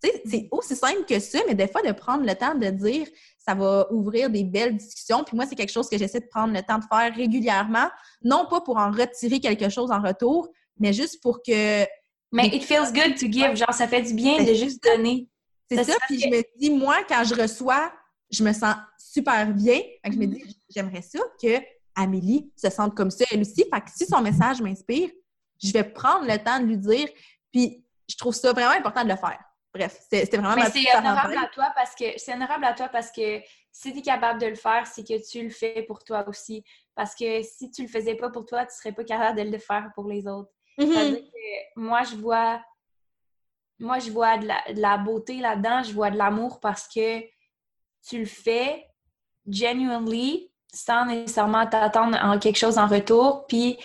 Tu 0.03 0.09
sais, 0.09 0.21
c'est 0.25 0.47
aussi 0.51 0.75
simple 0.75 1.05
que 1.07 1.19
ça, 1.19 1.39
mais 1.47 1.55
des 1.55 1.67
fois, 1.67 1.81
de 1.81 1.91
prendre 1.91 2.25
le 2.25 2.33
temps 2.35 2.55
de 2.55 2.67
dire 2.69 3.07
ça 3.37 3.55
va 3.55 3.87
ouvrir 3.91 4.29
des 4.29 4.43
belles 4.43 4.77
discussions. 4.77 5.23
Puis 5.23 5.35
moi, 5.35 5.45
c'est 5.47 5.55
quelque 5.55 5.71
chose 5.71 5.89
que 5.89 5.97
j'essaie 5.97 6.19
de 6.19 6.27
prendre 6.27 6.53
le 6.53 6.61
temps 6.61 6.77
de 6.77 6.85
faire 6.85 7.13
régulièrement. 7.15 7.89
Non 8.23 8.45
pas 8.49 8.61
pour 8.61 8.77
en 8.77 8.91
retirer 8.91 9.39
quelque 9.39 9.69
chose 9.69 9.91
en 9.91 10.01
retour, 10.01 10.49
mais 10.79 10.93
juste 10.93 11.21
pour 11.21 11.41
que. 11.41 11.85
Mais 12.31 12.47
it 12.47 12.63
feels 12.63 12.93
good 12.93 13.15
to 13.15 13.27
give. 13.29 13.55
Genre, 13.55 13.73
ça 13.73 13.87
fait 13.87 14.01
du 14.01 14.13
bien 14.13 14.43
de 14.43 14.53
juste 14.53 14.83
donner. 14.83 15.27
C'est 15.69 15.83
ça. 15.83 15.93
Puis 16.07 16.19
je 16.19 16.27
me 16.27 16.41
dis, 16.59 16.69
moi, 16.69 16.97
quand 17.07 17.23
je 17.23 17.35
reçois, 17.35 17.91
je 18.29 18.43
me 18.43 18.53
sens 18.53 18.75
super 18.97 19.47
bien. 19.53 19.79
Fait 20.03 20.11
je 20.11 20.17
me 20.17 20.25
dis, 20.25 20.43
j'aimerais 20.69 21.01
ça 21.01 21.19
que 21.41 21.59
Amélie 21.95 22.51
se 22.55 22.69
sente 22.69 22.95
comme 22.95 23.11
ça, 23.11 23.25
elle 23.31 23.41
aussi. 23.41 23.65
Fait 23.73 23.81
que 23.81 23.91
si 23.93 24.05
son 24.05 24.21
message 24.21 24.61
m'inspire, 24.61 25.09
je 25.61 25.71
vais 25.71 25.83
prendre 25.83 26.25
le 26.25 26.37
temps 26.37 26.59
de 26.59 26.65
lui 26.65 26.77
dire. 26.77 27.07
Puis 27.51 27.85
je 28.07 28.15
trouve 28.17 28.33
ça 28.33 28.51
vraiment 28.53 28.71
important 28.71 29.03
de 29.03 29.09
le 29.09 29.17
faire. 29.17 29.39
Bref, 29.73 29.99
c'était 30.09 30.37
vraiment 30.37 30.55
Mais 30.55 30.69
c'est 30.69 30.97
honorable 30.97 31.37
à 31.37 31.47
toi 31.47 31.71
parce 31.75 31.95
que 31.95 32.05
c'est 32.17 32.33
honorable 32.33 32.65
à 32.65 32.73
toi 32.73 32.89
parce 32.89 33.11
que 33.11 33.39
si 33.71 33.93
tu 33.93 33.99
es 33.99 34.01
capable 34.01 34.41
de 34.41 34.47
le 34.47 34.55
faire, 34.55 34.85
c'est 34.85 35.07
que 35.07 35.29
tu 35.29 35.43
le 35.43 35.49
fais 35.49 35.83
pour 35.83 36.03
toi 36.03 36.27
aussi. 36.27 36.63
Parce 36.93 37.15
que 37.15 37.41
si 37.41 37.71
tu 37.71 37.83
le 37.83 37.87
faisais 37.87 38.15
pas 38.15 38.29
pour 38.29 38.45
toi, 38.45 38.65
tu 38.65 38.75
serais 38.75 38.91
pas 38.91 39.05
capable 39.05 39.41
de 39.43 39.49
le 39.49 39.57
faire 39.57 39.89
pour 39.95 40.09
les 40.09 40.27
autres. 40.27 40.51
Mm-hmm. 40.77 41.21
que 41.21 41.79
moi, 41.79 42.03
je 42.03 42.15
vois 42.15 42.61
moi, 43.81 43.97
je 43.97 44.11
vois 44.11 44.37
de 44.37 44.47
la, 44.47 44.97
beauté 44.97 45.39
là-dedans, 45.39 45.81
je 45.83 45.91
vois 45.91 46.11
de 46.11 46.17
l'amour 46.17 46.59
parce 46.59 46.87
que 46.87 47.19
tu 48.07 48.19
le 48.19 48.25
fais 48.25 48.87
genuinely 49.47 50.51
sans 50.71 51.05
nécessairement 51.05 51.65
t'attendre 51.65 52.15
à 52.15 52.37
quelque 52.37 52.57
chose 52.57 52.77
en 52.77 52.87
retour, 52.87 53.47
puis 53.47 53.77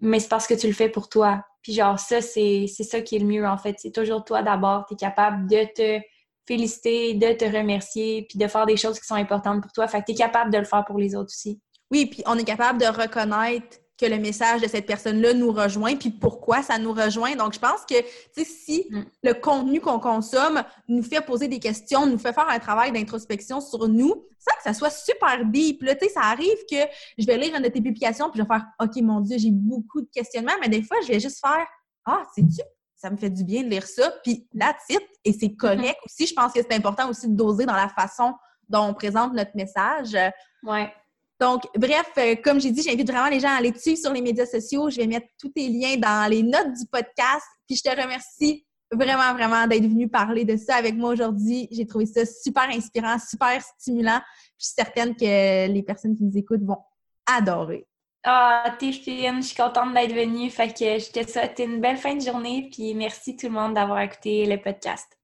mais 0.00 0.18
c'est 0.18 0.28
parce 0.28 0.46
que 0.46 0.54
tu 0.54 0.66
le 0.66 0.72
fais 0.72 0.88
pour 0.88 1.08
toi. 1.08 1.44
Puis 1.68 1.74
genre, 1.74 1.98
ça, 1.98 2.22
c'est 2.22 2.66
ça 2.66 3.02
qui 3.02 3.16
est 3.16 3.18
le 3.18 3.26
mieux, 3.26 3.46
en 3.46 3.58
fait. 3.58 3.76
C'est 3.76 3.92
toujours 3.92 4.24
toi 4.24 4.42
d'abord. 4.42 4.86
Tu 4.86 4.94
es 4.94 4.96
capable 4.96 5.46
de 5.50 5.66
te 5.74 6.02
féliciter, 6.46 7.12
de 7.12 7.34
te 7.34 7.44
remercier, 7.44 8.24
puis 8.26 8.38
de 8.38 8.48
faire 8.48 8.64
des 8.64 8.78
choses 8.78 8.98
qui 8.98 9.06
sont 9.06 9.16
importantes 9.16 9.60
pour 9.60 9.70
toi. 9.72 9.86
Fait 9.86 10.00
que 10.00 10.06
tu 10.06 10.12
es 10.12 10.14
capable 10.14 10.50
de 10.50 10.56
le 10.56 10.64
faire 10.64 10.82
pour 10.86 10.96
les 10.96 11.14
autres 11.14 11.28
aussi. 11.28 11.60
Oui, 11.90 12.06
puis 12.06 12.22
on 12.24 12.38
est 12.38 12.44
capable 12.44 12.80
de 12.80 12.86
reconnaître 12.86 13.80
que 13.98 14.06
le 14.06 14.18
message 14.18 14.60
de 14.60 14.68
cette 14.68 14.86
personne-là 14.86 15.34
nous 15.34 15.50
rejoint, 15.50 15.96
puis 15.96 16.10
pourquoi 16.10 16.62
ça 16.62 16.78
nous 16.78 16.92
rejoint. 16.92 17.34
Donc, 17.34 17.52
je 17.52 17.58
pense 17.58 17.84
que, 17.84 17.96
si 18.44 18.86
mm. 18.90 19.02
le 19.24 19.34
contenu 19.34 19.80
qu'on 19.80 19.98
consomme 19.98 20.62
nous 20.86 21.02
fait 21.02 21.20
poser 21.20 21.48
des 21.48 21.58
questions, 21.58 22.06
nous 22.06 22.16
fait 22.16 22.32
faire 22.32 22.48
un 22.48 22.60
travail 22.60 22.92
d'introspection 22.92 23.60
sur 23.60 23.88
nous, 23.88 24.24
sans 24.38 24.56
que 24.56 24.62
ça 24.62 24.72
soit 24.72 24.90
super 24.90 25.44
deep. 25.46 25.82
Là, 25.82 25.96
tu 25.96 26.06
sais, 26.06 26.12
ça 26.12 26.22
arrive 26.22 26.58
que 26.70 26.76
je 27.18 27.26
vais 27.26 27.36
lire 27.36 27.56
une 27.56 27.62
de 27.62 27.68
tes 27.68 27.80
publications, 27.80 28.30
puis 28.30 28.38
je 28.38 28.44
vais 28.44 28.48
faire 28.48 28.66
«OK, 28.80 28.96
mon 29.02 29.20
Dieu, 29.20 29.36
j'ai 29.36 29.50
beaucoup 29.50 30.00
de 30.00 30.08
questionnements», 30.14 30.52
mais 30.60 30.68
des 30.68 30.82
fois, 30.82 30.96
je 31.02 31.08
vais 31.08 31.20
juste 31.20 31.40
faire 31.44 31.66
«Ah, 32.06 32.22
c'est-tu? 32.34 32.62
Ça 32.94 33.10
me 33.10 33.16
fait 33.16 33.30
du 33.30 33.42
bien 33.42 33.64
de 33.64 33.68
lire 33.68 33.86
ça.» 33.86 34.12
Puis 34.22 34.48
là, 34.54 34.74
titre, 34.88 35.06
et 35.24 35.32
c'est 35.32 35.54
correct 35.54 35.98
mm. 36.00 36.06
aussi. 36.06 36.26
Je 36.28 36.34
pense 36.34 36.52
que 36.52 36.60
c'est 36.62 36.74
important 36.74 37.10
aussi 37.10 37.28
de 37.28 37.34
doser 37.34 37.66
dans 37.66 37.74
la 37.74 37.88
façon 37.88 38.32
dont 38.68 38.84
on 38.84 38.94
présente 38.94 39.32
notre 39.32 39.56
message. 39.56 40.16
Ouais. 40.62 40.92
Donc, 41.40 41.62
bref, 41.76 42.10
euh, 42.18 42.34
comme 42.42 42.60
j'ai 42.60 42.72
dit, 42.72 42.82
j'invite 42.82 43.10
vraiment 43.10 43.28
les 43.28 43.40
gens 43.40 43.48
à 43.48 43.58
aller 43.58 43.70
dessus 43.70 43.96
sur 43.96 44.12
les 44.12 44.20
médias 44.20 44.46
sociaux. 44.46 44.90
Je 44.90 44.96
vais 44.96 45.06
mettre 45.06 45.28
tous 45.40 45.50
tes 45.50 45.68
liens 45.68 45.96
dans 45.96 46.28
les 46.28 46.42
notes 46.42 46.72
du 46.72 46.86
podcast. 46.90 47.46
Puis 47.66 47.76
je 47.76 47.82
te 47.82 47.90
remercie 47.90 48.66
vraiment, 48.90 49.34
vraiment 49.34 49.66
d'être 49.66 49.84
venu 49.84 50.08
parler 50.08 50.44
de 50.44 50.56
ça 50.56 50.76
avec 50.76 50.96
moi 50.96 51.10
aujourd'hui. 51.10 51.68
J'ai 51.70 51.86
trouvé 51.86 52.06
ça 52.06 52.24
super 52.26 52.68
inspirant, 52.70 53.18
super 53.18 53.62
stimulant. 53.62 54.20
je 54.58 54.66
suis 54.66 54.74
certaine 54.74 55.14
que 55.14 55.68
les 55.68 55.82
personnes 55.82 56.16
qui 56.16 56.24
nous 56.24 56.36
écoutent 56.36 56.64
vont 56.64 56.78
adorer. 57.26 57.86
Ah, 58.24 58.76
fine, 58.78 59.40
je 59.40 59.46
suis 59.46 59.56
contente 59.56 59.94
d'être 59.94 60.14
venue. 60.14 60.50
Fait 60.50 60.68
que 60.68 60.98
je 60.98 61.10
te 61.10 61.30
souhaite 61.30 61.60
une 61.60 61.80
belle 61.80 61.98
fin 61.98 62.16
de 62.16 62.20
journée. 62.20 62.68
Puis 62.72 62.94
merci 62.94 63.36
tout 63.36 63.46
le 63.46 63.52
monde 63.52 63.74
d'avoir 63.74 64.00
écouté 64.00 64.44
le 64.44 64.60
podcast. 64.60 65.17